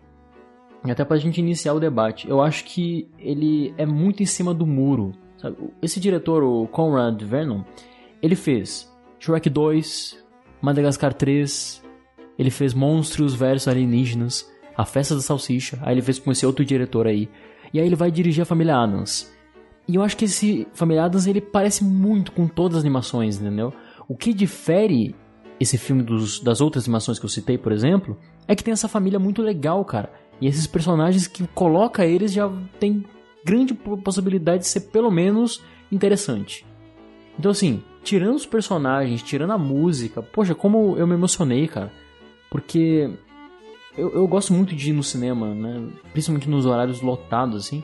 [0.83, 4.65] até pra gente iniciar o debate, eu acho que ele é muito em cima do
[4.65, 5.13] muro.
[5.37, 5.57] Sabe?
[5.81, 7.61] Esse diretor, o Conrad Vernon,
[8.21, 10.23] ele fez Shrek 2,
[10.61, 11.83] Madagascar 3,
[12.37, 16.63] ele fez Monstros vs Alienígenas, A Festa da Salsicha, aí ele fez com esse outro
[16.63, 17.29] diretor aí.
[17.73, 19.31] E aí ele vai dirigir a Família Adams.
[19.87, 23.73] E eu acho que esse Família Adams, ele parece muito com todas as animações, entendeu?
[24.07, 25.15] O que difere
[25.59, 28.87] esse filme dos, das outras animações que eu citei, por exemplo, é que tem essa
[28.87, 30.11] família muito legal, cara.
[30.39, 32.49] E esses personagens que coloca eles já
[32.79, 33.03] tem
[33.43, 36.65] grande po- possibilidade de ser pelo menos interessante.
[37.39, 41.91] Então assim, tirando os personagens, tirando a música, poxa, como eu me emocionei, cara.
[42.49, 43.09] Porque
[43.97, 45.87] eu, eu gosto muito de ir no cinema, né?
[46.13, 47.83] Principalmente nos horários lotados, assim.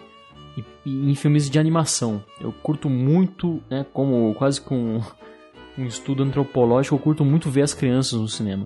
[0.55, 2.23] E, e em filmes de animação.
[2.39, 3.85] Eu curto muito, né?
[3.91, 5.01] Como quase com
[5.77, 8.65] um estudo antropológico, eu curto muito ver as crianças no cinema.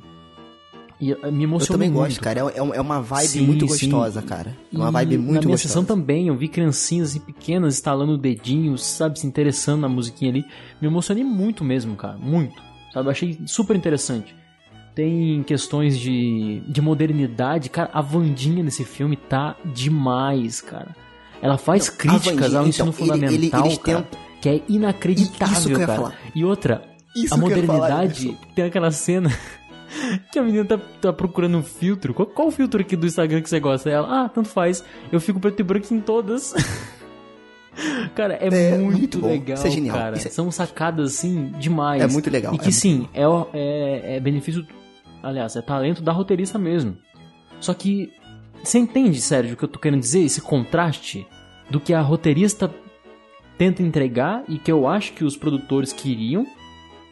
[0.99, 2.05] E eh, me Eu emociona também muito.
[2.09, 2.39] gosto, cara.
[2.39, 3.87] É, é uma vibe Sim, muito sim.
[3.89, 4.57] gostosa, cara.
[4.73, 5.67] É uma E vibe muito Na minha gostosa.
[5.67, 10.31] sessão também, eu vi criancinhas assim, pequenas estalando o dedinho, sabe, se interessando na musiquinha
[10.31, 10.43] ali.
[10.81, 12.17] Me emocionei muito mesmo, cara.
[12.17, 12.59] Muito.
[12.93, 14.35] Sabe, eu achei super interessante.
[14.95, 17.69] Tem questões de, de modernidade.
[17.69, 20.95] Cara, a Vandinha nesse filme tá demais, cara.
[21.39, 24.49] Ela faz a críticas Wandinha, ao ensino então, ele- ele- fundamental, eles cara, tentam- que
[24.49, 25.95] é inacreditável, eu cara.
[25.95, 26.13] falar.
[26.33, 26.81] E outra,
[27.23, 29.29] Isso a modernidade tem aquela cena
[30.31, 32.13] que a menina tá, tá procurando um filtro.
[32.13, 33.89] Qual, qual o filtro aqui do Instagram que você gosta?
[33.89, 34.83] Ela, ah, tanto faz.
[35.11, 36.53] Eu fico preto e branco em todas.
[38.15, 39.97] cara, é, É, muito, muito legal, Isso é genial.
[39.97, 40.17] cara.
[40.17, 42.01] Isso é- São sacadas, assim, demais.
[42.01, 44.65] É muito legal, E é que, sim, é, o- é, é benefício...
[45.21, 46.97] Aliás, é talento da roteirista mesmo.
[47.59, 48.11] Só que,
[48.63, 50.21] você entende, Sérgio, o que eu tô querendo dizer?
[50.21, 51.25] Esse contraste
[51.69, 52.71] do que a roteirista
[53.57, 56.45] tenta entregar e que eu acho que os produtores queriam,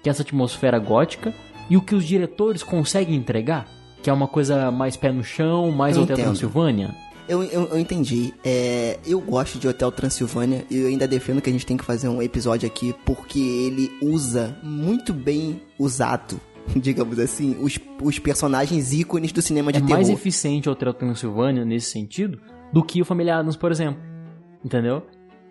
[0.05, 1.33] que é essa atmosfera gótica,
[1.67, 3.67] e o que os diretores conseguem entregar.
[4.03, 6.25] Que é uma coisa mais pé no chão, mais Eu Hotel entendo.
[6.27, 6.95] Transilvânia?
[7.27, 8.31] Eu, eu, eu entendi.
[8.43, 11.83] É, eu gosto de Hotel Transilvânia e eu ainda defendo que a gente tem que
[11.83, 16.39] fazer um episódio aqui porque ele usa muito bem usado,
[16.75, 19.95] digamos assim, os, os personagens ícones do cinema de é terror.
[19.95, 22.39] mais eficiente o Hotel Transilvânia nesse sentido
[22.71, 23.99] do que o Família Adams, por exemplo.
[24.63, 25.01] Entendeu?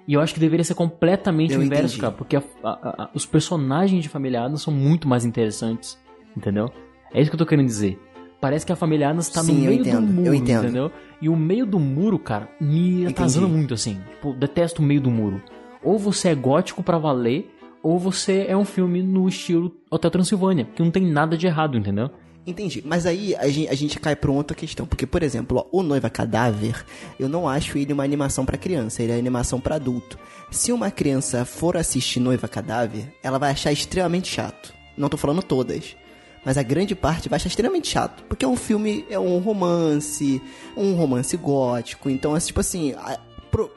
[0.06, 2.00] E eu acho que deveria ser completamente Eu o inverso, entendi.
[2.00, 5.98] cara, porque a- a- a- os personagens de Família Adams são muito mais interessantes,
[6.36, 6.70] entendeu?
[7.12, 7.98] É isso que eu tô querendo dizer.
[8.40, 10.64] Parece que a Família Adams tá Sim, no meio entendo, do eu muro, entendo.
[10.64, 10.90] entendeu?
[11.22, 13.98] E o meio do muro, cara, me atazana muito, assim.
[14.16, 15.40] Tipo, detesto o meio do muro.
[15.82, 17.50] Ou você é gótico pra valer,
[17.82, 21.78] ou você é um filme no estilo Hotel Transilvânia, que não tem nada de errado,
[21.78, 22.10] entendeu?
[22.46, 22.82] Entendi.
[22.84, 24.86] Mas aí a gente, a gente cai pra uma outra questão.
[24.86, 26.84] Porque, por exemplo, ó, o Noiva Cadáver,
[27.18, 30.18] eu não acho ele uma animação pra criança, ele é animação pra adulto.
[30.50, 34.74] Se uma criança for assistir Noiva Cadáver, ela vai achar extremamente chato.
[34.96, 35.96] Não tô falando todas.
[36.44, 38.22] Mas a grande parte vai achar extremamente chato.
[38.28, 40.42] Porque é um filme, é um romance,
[40.76, 42.10] um romance gótico.
[42.10, 42.92] Então, é tipo assim.
[42.92, 43.18] a-
[43.50, 43.70] pro-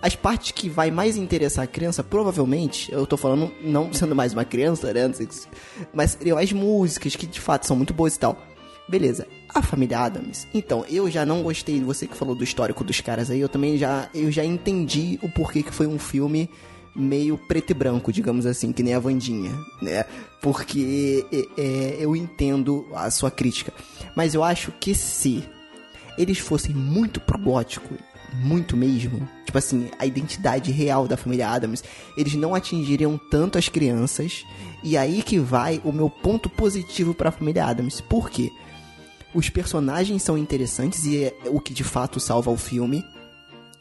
[0.00, 4.32] as partes que vai mais interessar a criança, provavelmente, eu tô falando não sendo mais
[4.32, 5.10] uma criança, né?
[5.92, 8.38] Mas seriam as músicas, que de fato são muito boas e tal.
[8.88, 9.26] Beleza.
[9.54, 10.46] A família Adams.
[10.54, 13.76] Então, eu já não gostei, você que falou do histórico dos caras aí, eu também
[13.76, 16.48] já, eu já entendi o porquê que foi um filme
[16.94, 20.04] meio preto e branco, digamos assim, que nem a Vandinha, né?
[20.40, 23.72] Porque é, é, eu entendo a sua crítica.
[24.16, 25.44] Mas eu acho que se
[26.16, 27.38] eles fossem muito pro
[28.34, 31.82] muito mesmo, tipo assim, a identidade real da família Adams,
[32.16, 34.44] eles não atingiriam tanto as crianças.
[34.82, 38.00] E aí que vai o meu ponto positivo pra família Adams.
[38.00, 38.52] Por quê?
[39.34, 43.04] Os personagens são interessantes e é o que de fato salva o filme,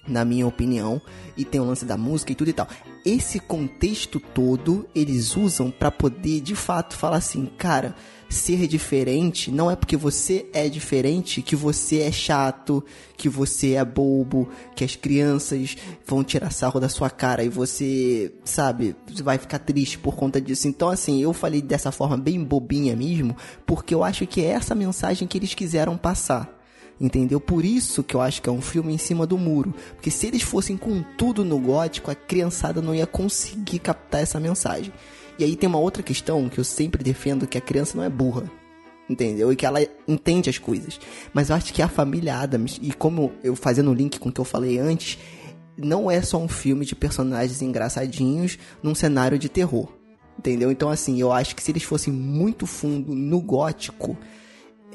[0.07, 1.01] na minha opinião,
[1.35, 2.67] e tem o lance da música e tudo e tal.
[3.05, 7.95] Esse contexto todo eles usam pra poder de fato falar assim, cara,
[8.29, 12.83] ser diferente não é porque você é diferente que você é chato,
[13.15, 18.33] que você é bobo, que as crianças vão tirar sarro da sua cara e você,
[18.43, 20.67] sabe, vai ficar triste por conta disso.
[20.67, 23.35] Então, assim, eu falei dessa forma bem bobinha mesmo,
[23.65, 26.56] porque eu acho que é essa mensagem que eles quiseram passar.
[26.99, 27.39] Entendeu?
[27.39, 29.73] Por isso que eu acho que é um filme em cima do muro.
[29.93, 34.39] Porque se eles fossem com tudo no gótico, a criançada não ia conseguir captar essa
[34.39, 34.91] mensagem.
[35.37, 38.09] E aí tem uma outra questão que eu sempre defendo, que a criança não é
[38.09, 38.49] burra.
[39.07, 39.53] Entendeu?
[39.53, 40.99] E que ela entende as coisas.
[41.33, 44.31] Mas eu acho que a família Adams, e como eu fazendo o link com o
[44.31, 45.19] que eu falei antes,
[45.77, 49.87] não é só um filme de personagens engraçadinhos num cenário de terror.
[50.37, 50.71] Entendeu?
[50.71, 54.17] Então, assim, eu acho que se eles fossem muito fundo no gótico,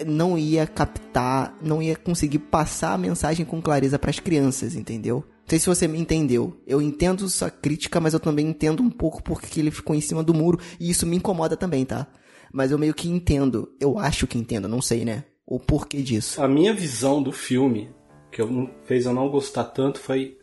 [0.04, 5.24] não ia captar, não ia conseguir passar a mensagem com clareza para as crianças, entendeu?
[5.42, 6.56] Não sei se você me entendeu.
[6.66, 10.22] Eu entendo sua crítica, mas eu também entendo um pouco porque ele ficou em cima
[10.22, 12.06] do muro e isso me incomoda também, tá?
[12.52, 15.24] Mas eu meio que entendo, eu acho que entendo, não sei, né?
[15.46, 16.40] O porquê disso.
[16.40, 17.90] A minha visão do filme,
[18.30, 20.38] que eu fez eu não gostar tanto, foi,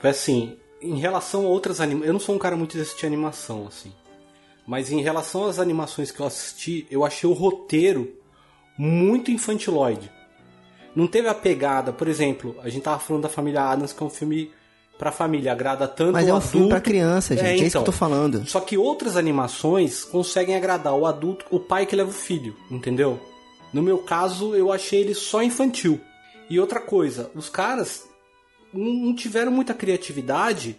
[0.00, 2.08] foi assim, em relação a outras animações.
[2.08, 3.92] Eu não sou um cara muito de assistir animação, assim.
[4.66, 8.16] Mas em relação às animações que eu assisti, eu achei o roteiro
[8.76, 10.10] muito infantiloide.
[10.94, 14.06] Não teve a pegada, por exemplo, a gente tava falando da família Adams, que é
[14.06, 14.50] um filme
[14.96, 16.52] pra família, agrada tanto Mas o é um adulto.
[16.52, 17.46] filme pra criança, gente.
[17.46, 17.80] É, isso que então.
[17.82, 18.46] eu tô falando.
[18.46, 23.18] Só que outras animações conseguem agradar o adulto, o pai que leva o filho, entendeu?
[23.72, 26.00] No meu caso, eu achei ele só infantil.
[26.48, 28.08] E outra coisa, os caras
[28.72, 30.78] não não tiveram muita criatividade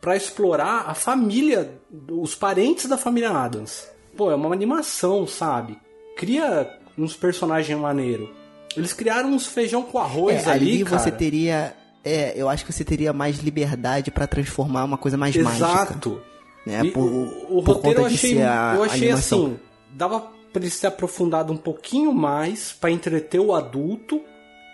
[0.00, 1.80] pra explorar a família,
[2.10, 3.88] os parentes da família Adams.
[4.16, 5.76] Pô, é uma animação, sabe?
[6.16, 8.28] Cria uns personagens maneiros.
[8.76, 10.98] Eles criaram uns feijão com arroz É, ali, ali cara.
[10.98, 11.74] você teria.
[12.04, 15.66] É, eu acho que você teria mais liberdade pra transformar uma coisa mais mágica.
[15.66, 16.22] Exato.
[16.66, 16.82] Né?
[16.84, 19.58] E Por, o, o por roteiro eu achei, ser a eu achei assim,
[19.90, 20.20] dava
[20.52, 24.22] pra ele ser aprofundado um pouquinho mais pra entreter o adulto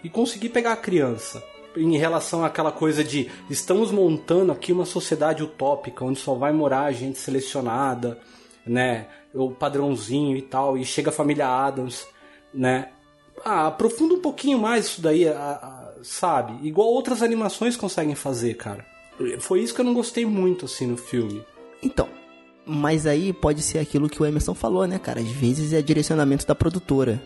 [0.03, 1.43] e conseguir pegar a criança.
[1.77, 6.93] Em relação àquela coisa de estamos montando aqui uma sociedade utópica onde só vai morar
[6.93, 8.19] gente selecionada,
[8.65, 9.07] né?
[9.33, 12.07] O padrãozinho e tal, e chega a família Adams,
[12.55, 12.89] né?
[13.45, 16.67] Ah, aprofunda um pouquinho mais isso daí, a- a- sabe?
[16.67, 18.85] Igual outras animações conseguem fazer, cara.
[19.41, 21.43] Foi isso que eu não gostei muito, assim, no filme.
[21.83, 22.09] Então,
[22.67, 25.21] mas aí pode ser aquilo que o Emerson falou, né, cara?
[25.21, 27.21] Às vezes é direcionamento da produtora.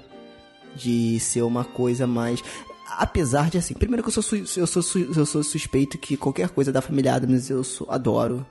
[0.75, 2.43] De ser uma coisa mais.
[2.99, 4.83] Apesar de assim, primeiro que eu sou, eu sou,
[5.17, 8.47] eu sou suspeito que qualquer coisa da família Adams eu sou- adoro.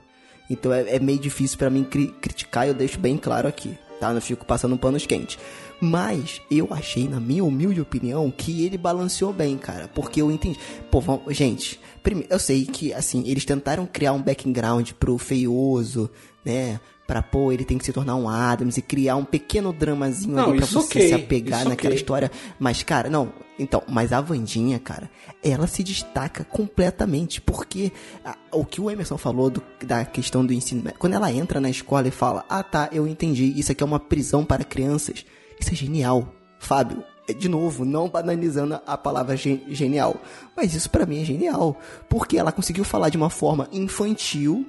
[0.50, 4.12] Então é, é meio difícil pra mim cri- criticar, eu deixo bem claro aqui, tá?
[4.12, 5.38] Não fico passando panos quentes.
[5.80, 9.88] Mas eu achei, na minha humilde opinião, que ele balanceou bem, cara.
[9.88, 10.58] Porque eu entendi.
[10.90, 16.10] Pô, vamos, gente, primeiro, eu sei que, assim, eles tentaram criar um background pro feioso,
[16.44, 16.80] né?
[17.08, 20.50] Pra pô, ele tem que se tornar um Adams e criar um pequeno dramazinho Não,
[20.50, 21.96] ali pra você ok, se apegar naquela ok.
[21.96, 22.30] história.
[22.60, 23.32] Mas, cara, não.
[23.58, 25.10] Então, mas a Vandinha, cara,
[25.42, 27.40] ela se destaca completamente.
[27.40, 27.90] Porque
[28.24, 31.70] a- o que o Emerson falou do- da questão do ensino quando ela entra na
[31.70, 35.24] escola e fala: Ah, tá, eu entendi, isso aqui é uma prisão para crianças.
[35.58, 36.32] Isso é genial.
[36.60, 40.16] Fábio, é, de novo, não banalizando a palavra gen- genial.
[40.56, 41.76] Mas isso pra mim é genial.
[42.08, 44.66] Porque ela conseguiu falar de uma forma infantil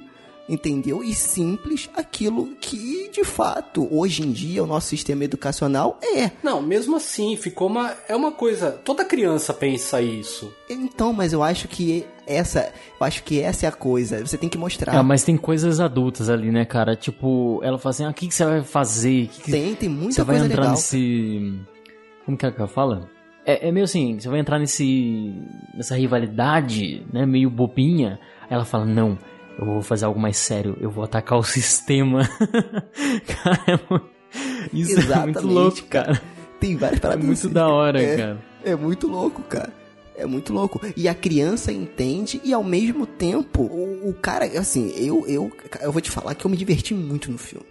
[0.50, 1.04] entendeu?
[1.04, 6.32] E simples aquilo que, de fato, hoje em dia o nosso sistema educacional é.
[6.44, 7.94] Não, mesmo assim, ficou uma.
[8.08, 8.72] É uma coisa.
[8.84, 10.52] Toda criança pensa isso.
[10.70, 14.26] Então, mas eu acho que essa, eu acho que essa é a coisa.
[14.26, 14.96] Você tem que mostrar.
[14.98, 16.96] Ah, mas tem coisas adultas ali, né, cara?
[16.96, 19.28] Tipo, ela fala assim, ah, o que, que você vai fazer?
[19.28, 20.76] Que que Tem, tem muita você vai coisa entrar legal.
[20.76, 21.60] nesse...
[22.26, 23.10] Como que é que ela fala?
[23.46, 25.34] É, é meio assim, você vai entrar nesse...
[25.74, 28.20] Nessa rivalidade, né, meio bobinha.
[28.44, 29.18] Aí ela fala, não,
[29.60, 30.76] eu vou fazer algo mais sério.
[30.80, 32.28] Eu vou atacar o sistema.
[33.28, 34.10] cara, é muito...
[34.74, 36.22] Isso é muito Exatamente, louco, cara.
[36.60, 37.50] Tem várias É paradas muito assim.
[37.50, 38.18] da hora, É.
[38.18, 38.38] cara.
[38.64, 39.74] É muito louco, cara.
[40.16, 40.82] É muito louco.
[40.98, 45.52] E a criança entende e ao mesmo tempo, o, o cara, assim, eu, eu,
[45.82, 47.66] eu vou te falar que eu me diverti muito no filme.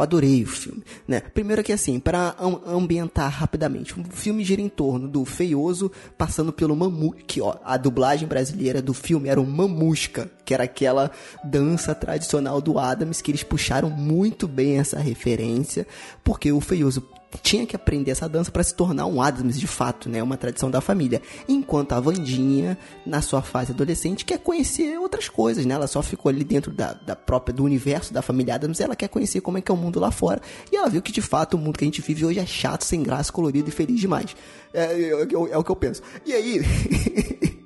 [0.00, 1.20] Eu adorei o filme, né?
[1.20, 2.34] Primeiro que assim, para
[2.66, 7.76] ambientar rapidamente, o filme gira em torno do feioso passando pelo mamu, que ó, a
[7.76, 11.10] dublagem brasileira do filme era o mamusca, que era aquela
[11.44, 15.86] dança tradicional do Adams que eles puxaram muito bem essa referência,
[16.24, 17.06] porque o feioso
[17.38, 20.22] tinha que aprender essa dança para se tornar um Adams de fato, né?
[20.22, 21.22] Uma tradição da família.
[21.48, 22.76] Enquanto a Vandinha,
[23.06, 25.74] na sua fase adolescente, quer conhecer outras coisas, né?
[25.74, 29.08] Ela só ficou ali dentro da, da própria, do universo da família Adams, ela quer
[29.08, 30.40] conhecer como é que é o mundo lá fora.
[30.72, 32.84] E ela viu que de fato o mundo que a gente vive hoje é chato,
[32.84, 34.34] sem graça, colorido e feliz demais.
[34.74, 36.02] É, é, é é o que eu penso.
[36.26, 36.60] E aí.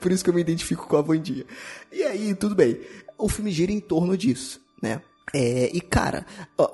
[0.00, 1.44] Por isso que eu me identifico com a Vandinha.
[1.92, 2.80] E aí, tudo bem.
[3.16, 5.00] O filme gira em torno disso, né?
[5.34, 6.26] É, e cara,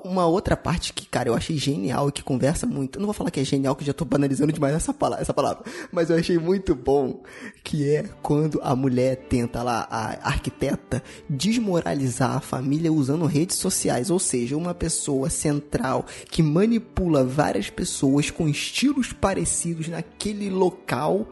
[0.03, 2.97] uma outra parte que, cara, eu achei genial e que conversa muito.
[2.97, 5.33] Eu não vou falar que é genial, que já tô banalizando demais essa palavra, essa
[5.33, 5.63] palavra.
[5.91, 7.21] Mas eu achei muito bom
[7.63, 14.09] que é quando a mulher tenta lá, a arquiteta, desmoralizar a família usando redes sociais.
[14.09, 21.29] Ou seja, uma pessoa central que manipula várias pessoas com estilos parecidos naquele local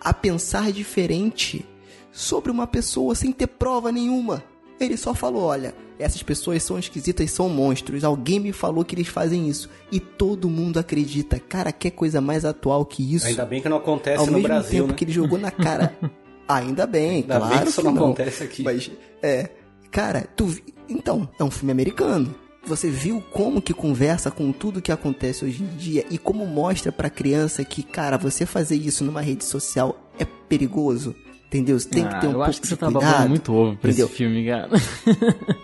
[0.00, 1.66] a pensar diferente
[2.12, 4.44] sobre uma pessoa sem ter prova nenhuma.
[4.80, 8.04] Ele só falou: olha, essas pessoas são esquisitas, são monstros.
[8.04, 9.68] Alguém me falou que eles fazem isso.
[9.90, 11.38] E todo mundo acredita.
[11.40, 13.26] Cara, que coisa mais atual que isso?
[13.26, 14.94] Ainda bem que não acontece Ao no mesmo Brasil, tempo né?
[14.94, 15.96] que ele jogou na cara.
[16.48, 18.62] Ainda bem, Ainda claro bem que isso não não acontece aqui.
[18.62, 18.90] Mas,
[19.22, 19.50] é.
[19.90, 20.46] Cara, tu.
[20.46, 22.34] vi- Então, é um filme americano.
[22.66, 26.90] Você viu como que conversa com tudo que acontece hoje em dia e como mostra
[26.92, 31.14] pra criança que, cara, você fazer isso numa rede social é perigoso.
[31.48, 31.80] Entendeu?
[31.80, 33.10] Você tem que Ah, ter um eu pouco acho que de você tá cuidado.
[33.10, 34.06] babando muito ovo pra entendeu?
[34.06, 34.68] esse filme, cara.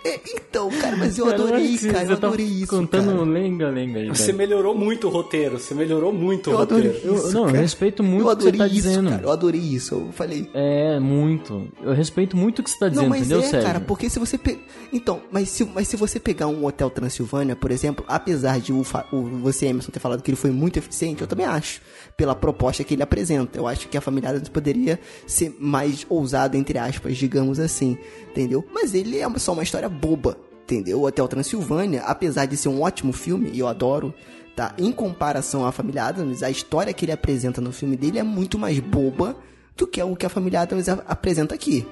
[0.04, 2.06] É, então, cara, mas eu Cara, adorei, cara.
[2.06, 2.66] você Eu tá adorei isso.
[2.68, 3.22] Contando cara.
[3.22, 7.06] lenga-lenga aí, Você melhorou muito o roteiro, você melhorou muito Eu o adorei roteiro.
[7.08, 7.32] Eu- isso.
[7.34, 7.58] não, eu cara.
[7.58, 9.10] respeito muito eu o que você adorei tá isso, dizendo.
[9.10, 9.94] Cara, eu adorei isso.
[9.94, 10.48] Eu falei.
[10.54, 11.68] É, muito.
[11.82, 13.66] Eu respeito muito o que você tá dizendo, Não, mas entendeu, é, Sérgio?
[13.66, 14.58] cara, porque se você pe...
[14.90, 18.82] Então, mas se, mas se você pegar um Hotel Transilvânia, por exemplo, apesar de o,
[19.12, 21.82] o- você, Emerson, ter falado que ele foi muito eficiente, eu também acho.
[22.16, 23.58] Pela proposta que ele apresenta.
[23.58, 27.98] Eu acho que a família Adams poderia ser mais ousado, entre aspas, digamos assim.
[28.30, 28.64] Entendeu?
[28.72, 30.38] Mas ele é só uma história boba.
[30.62, 31.00] Entendeu?
[31.00, 34.14] O Hotel Transilvânia, apesar de ser um ótimo filme, e eu adoro,
[34.54, 34.72] tá?
[34.78, 38.56] Em comparação à família Adams, a história que ele apresenta no filme dele é muito
[38.56, 39.36] mais boba
[39.76, 41.84] do que o que a família Adams apresenta aqui.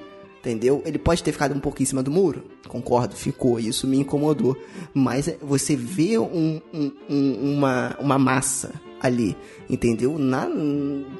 [0.45, 0.81] Entendeu?
[0.85, 2.43] Ele pode ter ficado um pouco em cima do muro.
[2.67, 3.57] Concordo, ficou.
[3.61, 4.57] Isso me incomodou.
[4.93, 9.37] Mas é, você vê um- um- um- uma, uma massa ali.
[9.69, 10.19] Entendeu?
[10.19, 10.45] Na,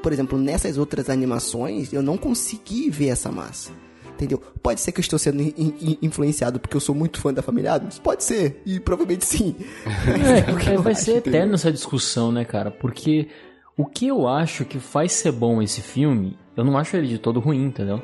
[0.01, 3.71] por exemplo, nessas outras animações, eu não consegui ver essa massa.
[4.13, 4.41] Entendeu?
[4.61, 7.41] Pode ser que eu estou sendo in- in- influenciado porque eu sou muito fã da
[7.41, 7.99] família Adams?
[7.99, 8.61] Pode ser.
[8.65, 9.55] E provavelmente sim.
[10.61, 11.39] que É, eu vai acho, ser entendeu?
[11.39, 12.69] eterno essa discussão, né, cara?
[12.71, 13.29] Porque
[13.77, 17.17] o que eu acho que faz ser bom esse filme, eu não acho ele de
[17.17, 18.01] todo ruim, entendeu?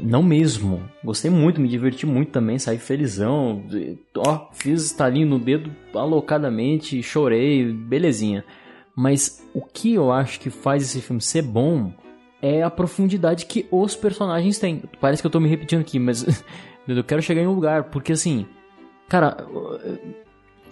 [0.00, 0.82] Não mesmo.
[1.04, 3.64] Gostei muito, me diverti muito também, saí felizão.
[4.16, 8.44] Ó, fiz estalinho no dedo alocadamente, chorei, belezinha.
[8.96, 11.92] Mas o que eu acho que faz esse filme ser bom
[12.42, 14.82] é a profundidade que os personagens têm.
[15.00, 16.42] Parece que eu tô me repetindo aqui, mas
[16.86, 18.46] eu quero chegar em um lugar, porque assim,
[19.08, 19.46] cara,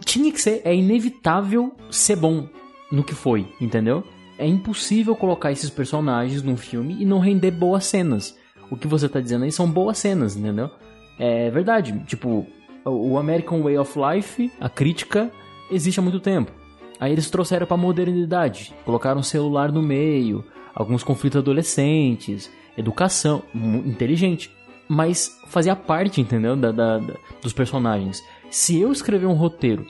[0.04, 2.48] tinha que ser, é inevitável ser bom
[2.90, 4.04] no que foi, entendeu?
[4.38, 8.36] É impossível colocar esses personagens num filme e não render boas cenas.
[8.70, 10.70] O que você tá dizendo aí são boas cenas, entendeu?
[11.18, 12.46] É verdade, tipo,
[12.84, 15.30] o o American Way of Life, a crítica,
[15.70, 16.52] existe há muito tempo.
[17.00, 20.44] Aí eles trouxeram pra modernidade, colocaram celular no meio,
[20.74, 24.50] alguns conflitos adolescentes, educação, inteligente.
[24.88, 26.54] Mas fazia parte, entendeu?
[26.56, 28.22] Da, da- da- dos personagens.
[28.50, 29.84] Se eu escrever um roteiro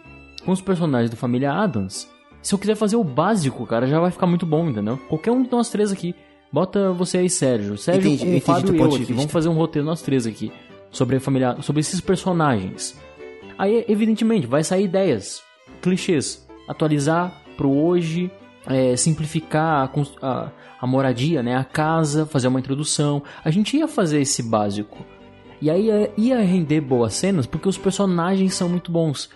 [0.44, 2.10] com os personagens da família Adams,
[2.40, 4.96] se eu quiser fazer o básico, cara, já vai ficar muito bom, entendeu?
[5.08, 6.14] Qualquer um de nós três aqui,
[6.56, 7.76] bota você aí, Sérgio.
[7.76, 9.12] Sérgio, Entendi, entendi Fábio e eu aqui.
[9.12, 10.50] Vamos fazer um roteiro nós três aqui
[10.90, 12.98] sobre a família, sobre esses personagens.
[13.58, 15.42] Aí, evidentemente, vai sair ideias,
[15.82, 18.30] clichês, atualizar pro hoje,
[18.66, 19.90] é, simplificar
[20.22, 20.50] a, a,
[20.80, 23.22] a moradia, né, a casa, fazer uma introdução.
[23.44, 25.04] A gente ia fazer esse básico.
[25.60, 29.28] E aí ia, ia render boas cenas porque os personagens são muito bons.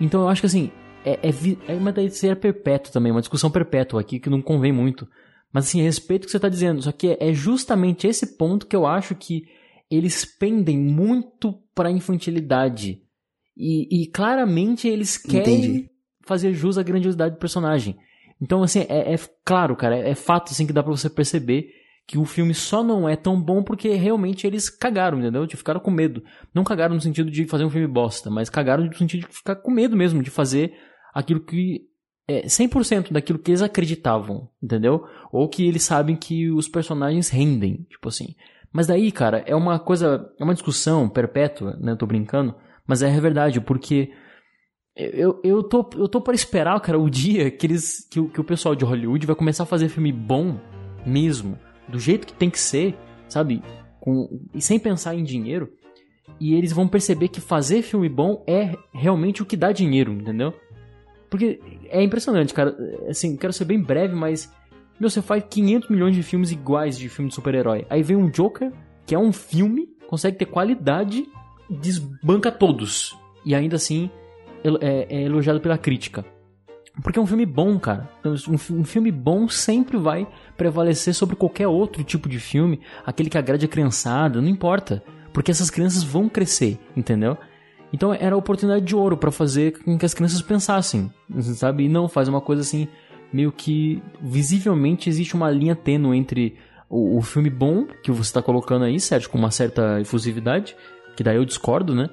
[0.00, 0.70] Então eu acho que assim,
[1.04, 4.70] é, é, é uma daí seria perpétuo também, uma discussão perpétua aqui que não convém
[4.70, 5.08] muito.
[5.52, 6.82] Mas assim, respeito o que você está dizendo.
[6.82, 9.44] Só que é justamente esse ponto que eu acho que
[9.90, 13.02] eles pendem muito pra infantilidade.
[13.56, 15.90] E, e claramente eles querem Entendi.
[16.24, 17.96] fazer jus à grandiosidade do personagem.
[18.40, 21.70] Então, assim, é, é claro, cara, é, é fato assim que dá pra você perceber
[22.06, 25.44] que o filme só não é tão bom porque realmente eles cagaram, entendeu?
[25.44, 26.22] De ficaram com medo.
[26.54, 29.56] Não cagaram no sentido de fazer um filme bosta, mas cagaram no sentido de ficar
[29.56, 30.72] com medo mesmo de fazer
[31.12, 31.82] aquilo que
[32.26, 35.04] é 100% daquilo que eles acreditavam, entendeu?
[35.32, 38.34] Ou que eles sabem que os personagens rendem, tipo assim.
[38.72, 41.92] Mas daí, cara, é uma coisa, é uma discussão perpétua, né?
[41.92, 42.54] Eu tô brincando,
[42.86, 44.10] mas é verdade, porque
[44.96, 48.40] eu, eu, tô, eu tô para esperar, cara, o dia que eles que, o- que
[48.40, 50.58] o pessoal de Hollywood vai começar a fazer filme bom
[51.06, 51.58] mesmo,
[51.88, 52.96] do jeito que tem que ser,
[53.28, 53.62] sabe?
[54.00, 55.72] Com, e sem pensar em dinheiro.
[56.40, 60.52] E eles vão perceber que fazer filme bom é realmente o que dá dinheiro, entendeu?
[61.30, 61.60] Porque
[61.90, 62.76] é impressionante, cara.
[63.08, 64.52] Assim, quero ser bem breve, mas.
[65.00, 67.86] Meu, você faz 500 milhões de filmes iguais de filme de super-herói.
[67.88, 68.72] Aí vem um Joker,
[69.06, 71.24] que é um filme, consegue ter qualidade,
[71.70, 73.16] desbanca todos.
[73.44, 74.10] E ainda assim
[74.80, 76.24] é, é elogiado pela crítica.
[77.02, 78.08] Porque é um filme bom, cara.
[78.18, 80.26] Então, Um, fi- filme bom sempre vai
[80.56, 82.80] prevalecer sobre qualquer outro tipo de filme.
[83.06, 85.02] Aquele que agrade a criançada, não importa.
[85.32, 87.36] Porque essas crianças vão crescer, entendeu?
[87.92, 91.10] Então era a oportunidade de ouro pra fazer com que as crianças pensassem,
[91.54, 91.84] sabe?
[91.84, 92.88] E não faz uma coisa assim,
[93.32, 96.56] meio que visivelmente existe uma linha tênue entre
[96.88, 100.76] o, o filme bom, que você tá colocando aí, Sérgio, com uma certa efusividade,
[101.16, 102.08] que daí eu discordo, né?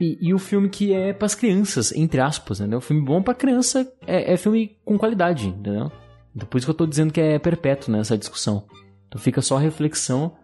[0.00, 2.76] E, e o filme que é pras crianças, entre aspas, né?
[2.76, 5.90] O filme bom pra criança é, é filme com qualidade, entendeu?
[6.34, 8.64] Então, por isso que eu tô dizendo que é perpétuo nessa discussão.
[9.08, 10.36] Então fica só reflexão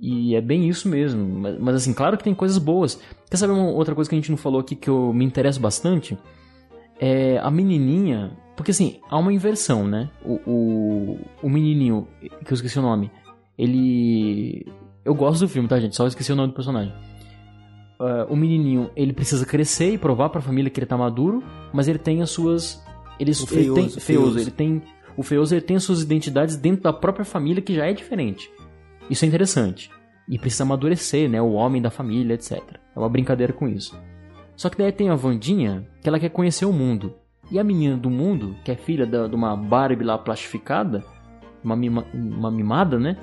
[0.00, 1.24] e é bem isso mesmo.
[1.40, 3.00] Mas, mas, assim, claro que tem coisas boas.
[3.30, 5.60] Quer saber uma outra coisa que a gente não falou aqui que eu me interesso
[5.60, 6.16] bastante?
[6.98, 8.36] É a menininha.
[8.62, 10.08] Porque assim, há uma inversão, né?
[10.24, 12.06] O, o, o menininho,
[12.44, 13.10] que eu esqueci o nome,
[13.58, 14.64] ele.
[15.04, 15.96] Eu gosto do filme, tá, gente?
[15.96, 16.94] Só esqueci o nome do personagem.
[17.98, 21.42] Ah, o menininho, ele precisa crescer e provar pra família que ele tá maduro,
[21.72, 22.80] mas ele tem as suas.
[23.18, 24.00] Ele, O ele feioso, tem, feioso.
[24.00, 24.82] feioso, ele tem.
[25.16, 28.48] O feioso ele tem as suas identidades dentro da própria família que já é diferente.
[29.10, 29.90] Isso é interessante.
[30.28, 31.42] E precisa amadurecer, né?
[31.42, 32.62] O homem da família, etc.
[32.94, 33.98] É uma brincadeira com isso.
[34.54, 37.16] Só que daí tem a Vandinha, que ela quer conhecer o mundo.
[37.50, 41.04] E a menina do mundo, que é filha da- de uma Barbie lá plastificada,
[41.62, 43.16] uma, mima- uma mimada, né?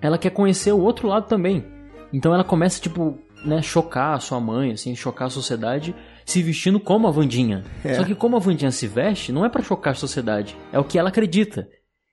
[0.00, 1.64] Ela quer conhecer o outro lado também.
[2.12, 6.80] Então ela começa, tipo, né, chocar a sua mãe, assim, chocar a sociedade, se vestindo
[6.80, 7.62] como a Vandinha.
[7.84, 7.94] É.
[7.94, 10.84] Só que como a Vandinha se veste, não é pra chocar a sociedade, é o
[10.84, 11.68] que ela acredita.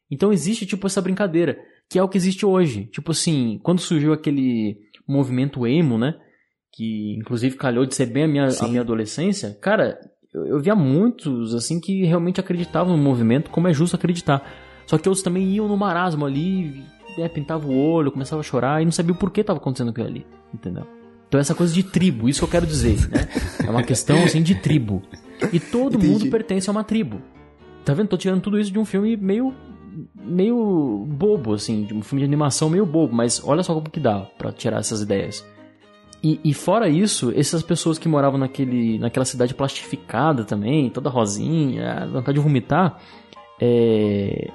[0.10, 1.58] Então existe, tipo, essa brincadeira,
[1.90, 2.86] que é o que existe hoje.
[2.86, 4.78] Tipo assim, quando surgiu aquele
[5.08, 6.16] movimento emo, né?
[6.74, 9.98] Que inclusive calhou de ser bem a minha, a minha adolescência, cara,
[10.34, 14.44] eu, eu via muitos, assim, que realmente acreditavam no movimento, como é justo acreditar.
[14.86, 16.84] Só que outros também iam no marasmo ali,
[17.18, 20.08] né, pintava o olho, começava a chorar e não sabia o porquê tava acontecendo aquilo
[20.08, 20.86] ali, entendeu?
[21.28, 23.28] Então essa coisa de tribo, isso que eu quero dizer, né?
[23.66, 25.02] É uma questão, assim, de tribo.
[25.52, 26.12] E todo Entendi.
[26.12, 27.22] mundo pertence a uma tribo.
[27.86, 28.10] Tá vendo?
[28.10, 29.54] Tô tirando tudo isso de um filme meio
[30.16, 34.00] meio bobo, assim, de um filme de animação meio bobo, mas olha só como que
[34.00, 35.46] dá pra tirar essas ideias.
[36.24, 42.08] E, e fora isso, essas pessoas que moravam naquele, naquela cidade plastificada também, toda rosinha,
[42.12, 43.00] vontade de vomitar,
[43.60, 44.52] é,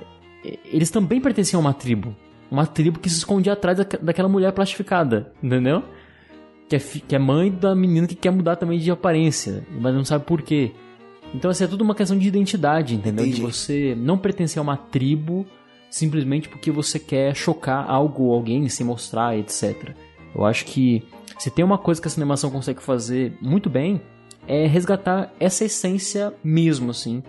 [0.65, 2.15] eles também pertenciam a uma tribo.
[2.49, 5.83] Uma tribo que se escondia atrás da, daquela mulher plastificada, entendeu?
[6.69, 10.05] Que é, que é mãe da menina que quer mudar também de aparência, mas não
[10.05, 10.71] sabe por quê.
[11.35, 13.25] Então, assim, é tudo uma questão de identidade, entendeu?
[13.25, 13.43] De Entendi.
[13.43, 15.45] você não pertencer a uma tribo
[15.91, 19.95] simplesmente porque você quer chocar algo ou alguém, se mostrar, etc.
[20.37, 21.03] Eu acho que
[21.39, 24.01] se tem uma coisa que essa animação consegue fazer muito bem,
[24.47, 27.23] é resgatar essa essência mesmo, assim,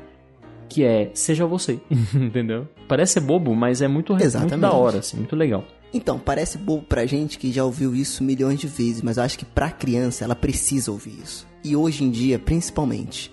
[0.69, 1.79] que é seja você,
[2.13, 2.67] entendeu?
[2.87, 4.59] Parece ser bobo, mas é muito, muito Exatamente.
[4.59, 5.63] da hora, assim, muito legal.
[5.93, 9.39] Então, parece bobo pra gente que já ouviu isso milhões de vezes, mas eu acho
[9.39, 11.47] que pra criança ela precisa ouvir isso.
[11.63, 13.31] E hoje em dia, principalmente,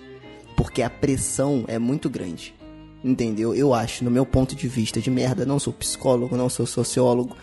[0.56, 2.54] porque a pressão é muito grande.
[3.02, 3.54] Entendeu?
[3.54, 7.36] Eu acho, no meu ponto de vista de merda, não sou psicólogo, não sou sociólogo,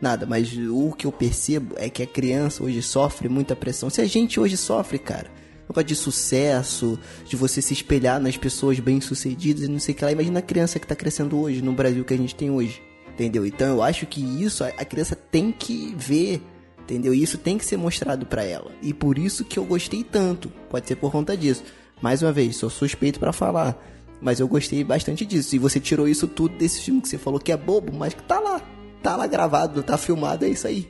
[0.00, 3.90] nada, mas o que eu percebo é que a criança hoje sofre muita pressão.
[3.90, 5.30] Se a gente hoje sofre, cara,
[5.68, 10.04] negócio de sucesso, de você se espelhar nas pessoas bem-sucedidas e não sei o que
[10.04, 10.12] lá.
[10.12, 12.82] Imagina a criança que tá crescendo hoje, no Brasil que a gente tem hoje.
[13.08, 13.46] Entendeu?
[13.46, 16.42] Então eu acho que isso a criança tem que ver.
[16.80, 17.12] Entendeu?
[17.12, 18.70] E isso tem que ser mostrado pra ela.
[18.80, 20.50] E por isso que eu gostei tanto.
[20.70, 21.64] Pode ser por conta disso.
[22.00, 23.76] Mais uma vez, sou suspeito pra falar.
[24.20, 25.56] Mas eu gostei bastante disso.
[25.56, 28.22] E você tirou isso tudo desse filme que você falou que é bobo, mas que
[28.22, 28.62] tá lá.
[29.02, 30.88] Tá lá gravado, tá filmado, é isso aí.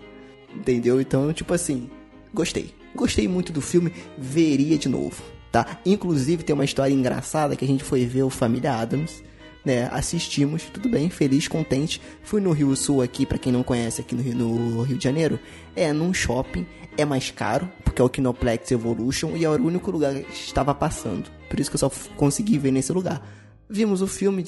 [0.54, 1.00] Entendeu?
[1.00, 1.90] Então, tipo assim,
[2.32, 2.74] gostei.
[2.94, 5.78] Gostei muito do filme, veria de novo, tá?
[5.84, 9.22] Inclusive tem uma história engraçada que a gente foi ver o Família Adams,
[9.62, 9.88] né?
[9.92, 12.00] Assistimos, tudo bem, feliz, contente.
[12.22, 15.04] Fui no Rio Sul aqui, pra quem não conhece aqui no Rio, no Rio de
[15.04, 15.38] Janeiro,
[15.74, 19.90] é num shopping, é mais caro, porque é o Kinoplex Evolution e era o único
[19.90, 21.30] lugar que estava passando.
[21.50, 23.22] Por isso que eu só consegui ver nesse lugar.
[23.69, 24.45] Vimos o filme,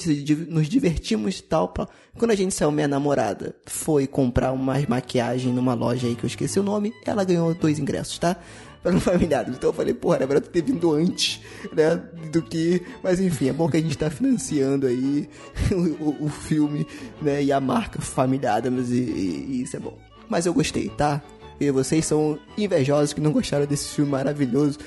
[0.47, 1.73] nos divertimos e tal.
[2.17, 6.27] Quando a gente saiu, minha namorada foi comprar uma maquiagem numa loja aí que eu
[6.27, 8.37] esqueci o nome, ela ganhou dois ingressos, tá?
[8.81, 9.53] Para não familiares.
[9.55, 11.41] Então eu falei, porra, era melhor ter vindo antes,
[11.75, 11.97] né?
[12.31, 12.81] Do que.
[13.03, 15.27] Mas enfim, é bom que a gente tá financiando aí
[15.99, 16.87] o, o- filme,
[17.21, 17.43] né?
[17.43, 19.97] E a marca Família Adams, e, e- e isso é bom.
[20.29, 21.21] Mas eu gostei, tá?
[21.59, 24.79] E vocês são invejosos que não gostaram desse filme maravilhoso.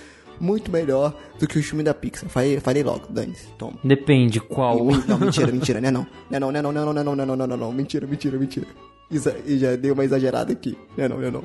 [0.42, 2.28] Muito melhor do que o filme da Pixar.
[2.28, 3.32] Falei, falei logo, Dani.
[3.56, 3.74] Toma.
[3.84, 4.76] Depende qual.
[5.06, 6.04] Não, mentira, mentira, né não.
[6.28, 8.36] Né não, né não, né não, né não, né não, né não, não, mentira, mentira,
[8.36, 8.66] mentira.
[9.08, 10.76] Isa, e já dei uma exagerada aqui.
[10.96, 11.44] Né não, né não.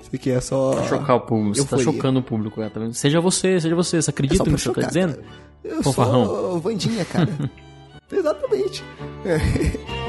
[0.00, 0.72] Isso aqui é só...
[0.72, 1.54] Pra chocar o público.
[1.54, 2.68] Você tá chocando o público, cara.
[2.70, 2.94] tá vendo?
[2.94, 4.02] Seja você, seja você.
[4.02, 5.14] Você É acredita só no que você tá dizendo?
[5.14, 5.26] cara.
[5.62, 6.24] Eu Fanfarrão.
[6.26, 7.28] sou Vandinha, cara.
[8.10, 8.82] Exatamente.
[9.24, 10.01] É.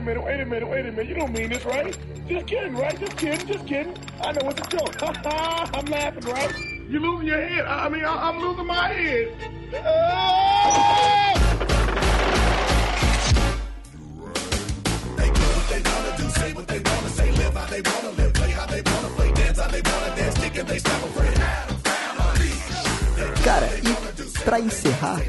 [0.00, 1.06] a minute, wait a minute, wait a minute.
[1.08, 1.96] You don't mean this, right?
[2.28, 2.98] Just kidding, right?
[2.98, 3.94] Just kidding, just kidding.
[4.22, 4.96] I know it's a joke.
[5.02, 6.54] I'm laughing, right?
[6.88, 7.66] You're losing your head.
[7.66, 9.28] I, mean, I, am losing my head.
[9.74, 10.16] Oh!
[23.44, 25.20] Cara, e pra encerrar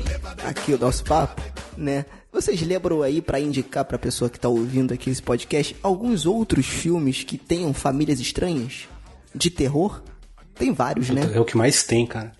[0.47, 1.41] aqui o nosso papo,
[1.77, 2.05] né?
[2.41, 6.65] Vocês lembram aí pra indicar pra pessoa que tá ouvindo aqui esse podcast alguns outros
[6.65, 8.87] filmes que tenham famílias estranhas
[9.33, 10.01] de terror?
[10.55, 11.29] Tem vários, né?
[11.35, 12.31] É o que mais tem, cara.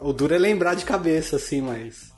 [0.00, 2.12] O duro é lembrar de cabeça, assim, mas.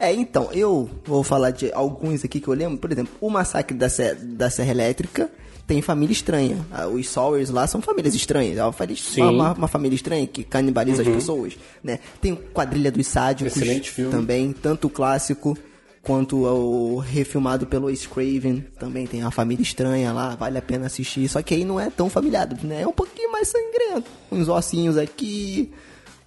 [0.00, 2.78] É, então, eu vou falar de alguns aqui que eu lembro.
[2.78, 5.30] Por exemplo, o Massacre da, Serra, da Serra Elétrica
[5.68, 6.58] tem família estranha.
[6.72, 8.58] Ah, Os Sawyers lá são famílias estranhas.
[8.58, 12.00] É uma, uma, uma família estranha que canibaliza as pessoas, né?
[12.20, 14.10] Tem o Quadrilha dos Sádicos Excelente filme.
[14.10, 15.56] também, tanto o clássico
[16.02, 18.64] quanto o refilmado pelo Wes Craven.
[18.78, 21.28] Também tem uma família estranha lá, vale a pena assistir.
[21.28, 22.82] Só que aí não é tão familiado, né?
[22.82, 24.10] É um pouquinho mais sangrento.
[24.32, 25.70] Uns ossinhos aqui,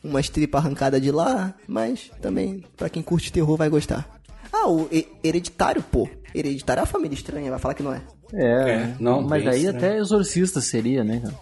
[0.04, 4.10] umas tripas arrancadas de lá, mas também, pra quem curte terror, vai gostar.
[4.52, 6.08] Ah, o He- Hereditário, pô.
[6.36, 8.02] Hereditário é uma família estranha, vai falar que não é.
[8.34, 9.78] É, É, não, mas aí estranho.
[9.78, 11.36] até exorcista seria, né, cara?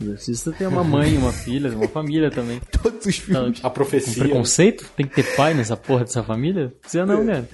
[0.00, 2.60] Exorcista tem uma mãe, uma filha, uma família também.
[2.70, 3.58] Todos os filmes.
[3.64, 4.22] A profecia.
[4.24, 4.88] preconceito?
[4.96, 6.72] Tem que ter pai nessa porra dessa família?
[6.86, 7.44] Você não, né?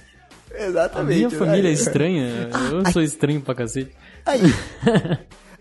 [0.57, 1.15] A Exatamente.
[1.17, 2.49] minha família é estranha.
[2.71, 3.91] Eu sou estranho pra cacete.
[4.25, 4.41] Aí,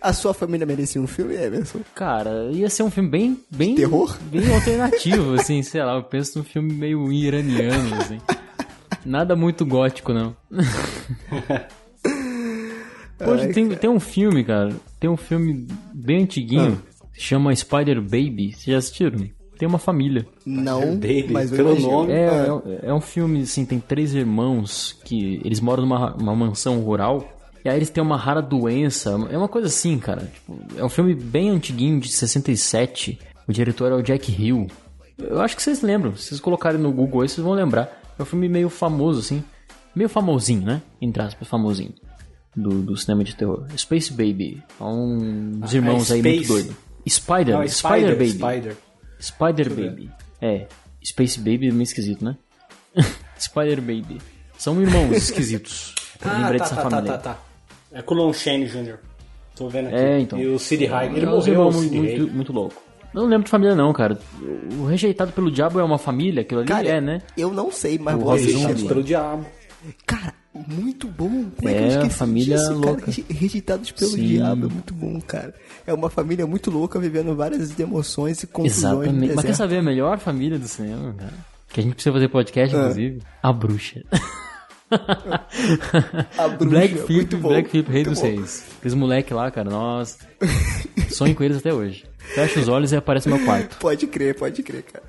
[0.00, 1.80] a sua família merecia um filme, Emerson?
[1.94, 3.40] Cara, ia ser um filme bem.
[3.50, 4.16] bem Terror?
[4.30, 5.94] Bem alternativo, assim, sei lá.
[5.94, 8.20] Eu penso num filme meio iraniano, assim.
[9.04, 10.36] Nada muito gótico, não.
[13.26, 14.74] Hoje tem, tem um filme, cara.
[15.00, 16.82] Tem um filme bem antiguinho.
[16.84, 16.94] Ah.
[17.12, 18.52] Chama Spider Baby.
[18.52, 19.28] Vocês já assistiram?
[19.64, 20.26] Tem uma família.
[20.44, 22.12] Não, Baby, mas eu pelo nome.
[22.12, 22.34] É, Ah.
[22.46, 26.80] é, um- é um filme, assim, tem três irmãos que eles moram numa uma mansão
[26.80, 27.26] rural.
[27.64, 29.10] E aí eles têm uma rara doença.
[29.30, 30.30] É uma coisa assim, cara.
[30.34, 33.18] Tipo, é um filme bem antiguinho, de 67.
[33.48, 34.66] O diretor é o Jack Hill.
[35.16, 36.14] Eu acho que vocês lembram.
[36.14, 38.02] Se vocês colocarem no Google aí, vocês vão lembrar.
[38.18, 39.42] É um filme meio famoso, assim.
[39.96, 40.82] Meio famosinho, né?
[41.00, 41.94] Entre aspas, famosinho.
[42.54, 43.64] Do, do cinema de terror.
[43.78, 44.62] Space Baby.
[44.78, 46.48] É uns irmãos aí muito Space.
[46.52, 46.76] doidos.
[47.08, 48.28] Spider, Não, é Spider, Baby.
[48.30, 48.76] Spider.
[49.24, 50.10] Spider Baby.
[50.40, 50.66] É,
[51.04, 52.36] Space Baby é meio esquisito, né?
[53.38, 54.20] Spider Baby.
[54.58, 55.94] São irmãos esquisitos.
[56.24, 57.18] Eu Ah, lembrei tá, dessa tá, tá, família.
[57.18, 57.38] tá, tá.
[57.92, 58.96] É com o Lon Chaney Jr.
[59.56, 59.96] Tô vendo aqui.
[59.96, 60.38] É, então.
[60.38, 61.06] E o City High.
[61.14, 62.82] Ele É, morreu, o irmãos City muito, muito, muito louco.
[63.14, 64.18] Eu não lembro de família não, cara.
[64.78, 66.42] O Rejeitado pelo Diabo é uma família?
[66.42, 67.22] Aquilo ali Cara, é, né?
[67.36, 68.50] eu não sei, mas O vou assistir.
[68.54, 68.62] Hood.
[68.62, 69.46] Rejeitados pelo diabo.
[70.06, 70.34] Cara,
[70.68, 71.46] muito bom.
[71.56, 73.02] Como é, que É, eu esqueci família disso, louca.
[73.12, 73.16] cara?
[73.28, 74.26] Rejeitados pelo Sim.
[74.26, 75.54] diabo, é muito bom, cara.
[75.86, 79.34] É uma família muito louca vivendo várias emoções e confusões Exatamente.
[79.34, 81.32] Mas quer saber a melhor família do cinema, cara?
[81.68, 82.78] Que a gente precisa fazer podcast, Ah.
[82.80, 83.22] inclusive?
[83.42, 84.02] A Bruxa.
[86.38, 88.64] A bruxa, Black muito Phillip, Black Phillip, rei dos reis.
[88.78, 90.18] Aqueles moleque lá, cara, nossa.
[91.10, 92.04] Sonho com eles até hoje.
[92.18, 93.76] Fecha os olhos e aparece no meu quarto.
[93.80, 95.04] Pode crer, pode crer, cara.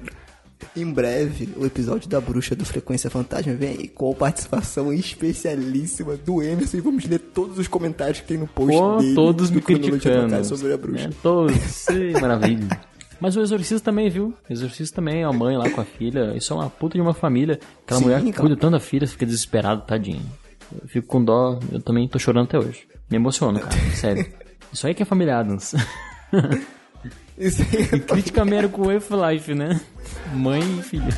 [0.75, 6.15] Em breve, o episódio da bruxa do Frequência Fantasma vem aí com a participação especialíssima
[6.17, 9.15] do Emerson e vamos ler todos os comentários que tem no post Pô, dele.
[9.15, 10.43] todos do me criticando.
[10.45, 11.07] Sobre a bruxa.
[11.07, 11.55] É, todos.
[11.55, 12.67] Sim, maravilha.
[13.19, 14.33] Mas o exorcista também, viu?
[14.49, 16.35] O exorcista também, a mãe lá com a filha.
[16.35, 17.59] Isso é uma puta de uma família.
[17.83, 20.21] Aquela Sim, mulher que cuida tanto da filha, fica desesperada, tadinha.
[20.81, 22.87] Eu fico com dó, eu também tô chorando até hoje.
[23.09, 24.25] Me emociono, cara, sério.
[24.71, 25.73] Isso aí que é família Adams.
[28.07, 29.81] Crítica American Way of Life, né?
[30.33, 31.09] Mãe e filha.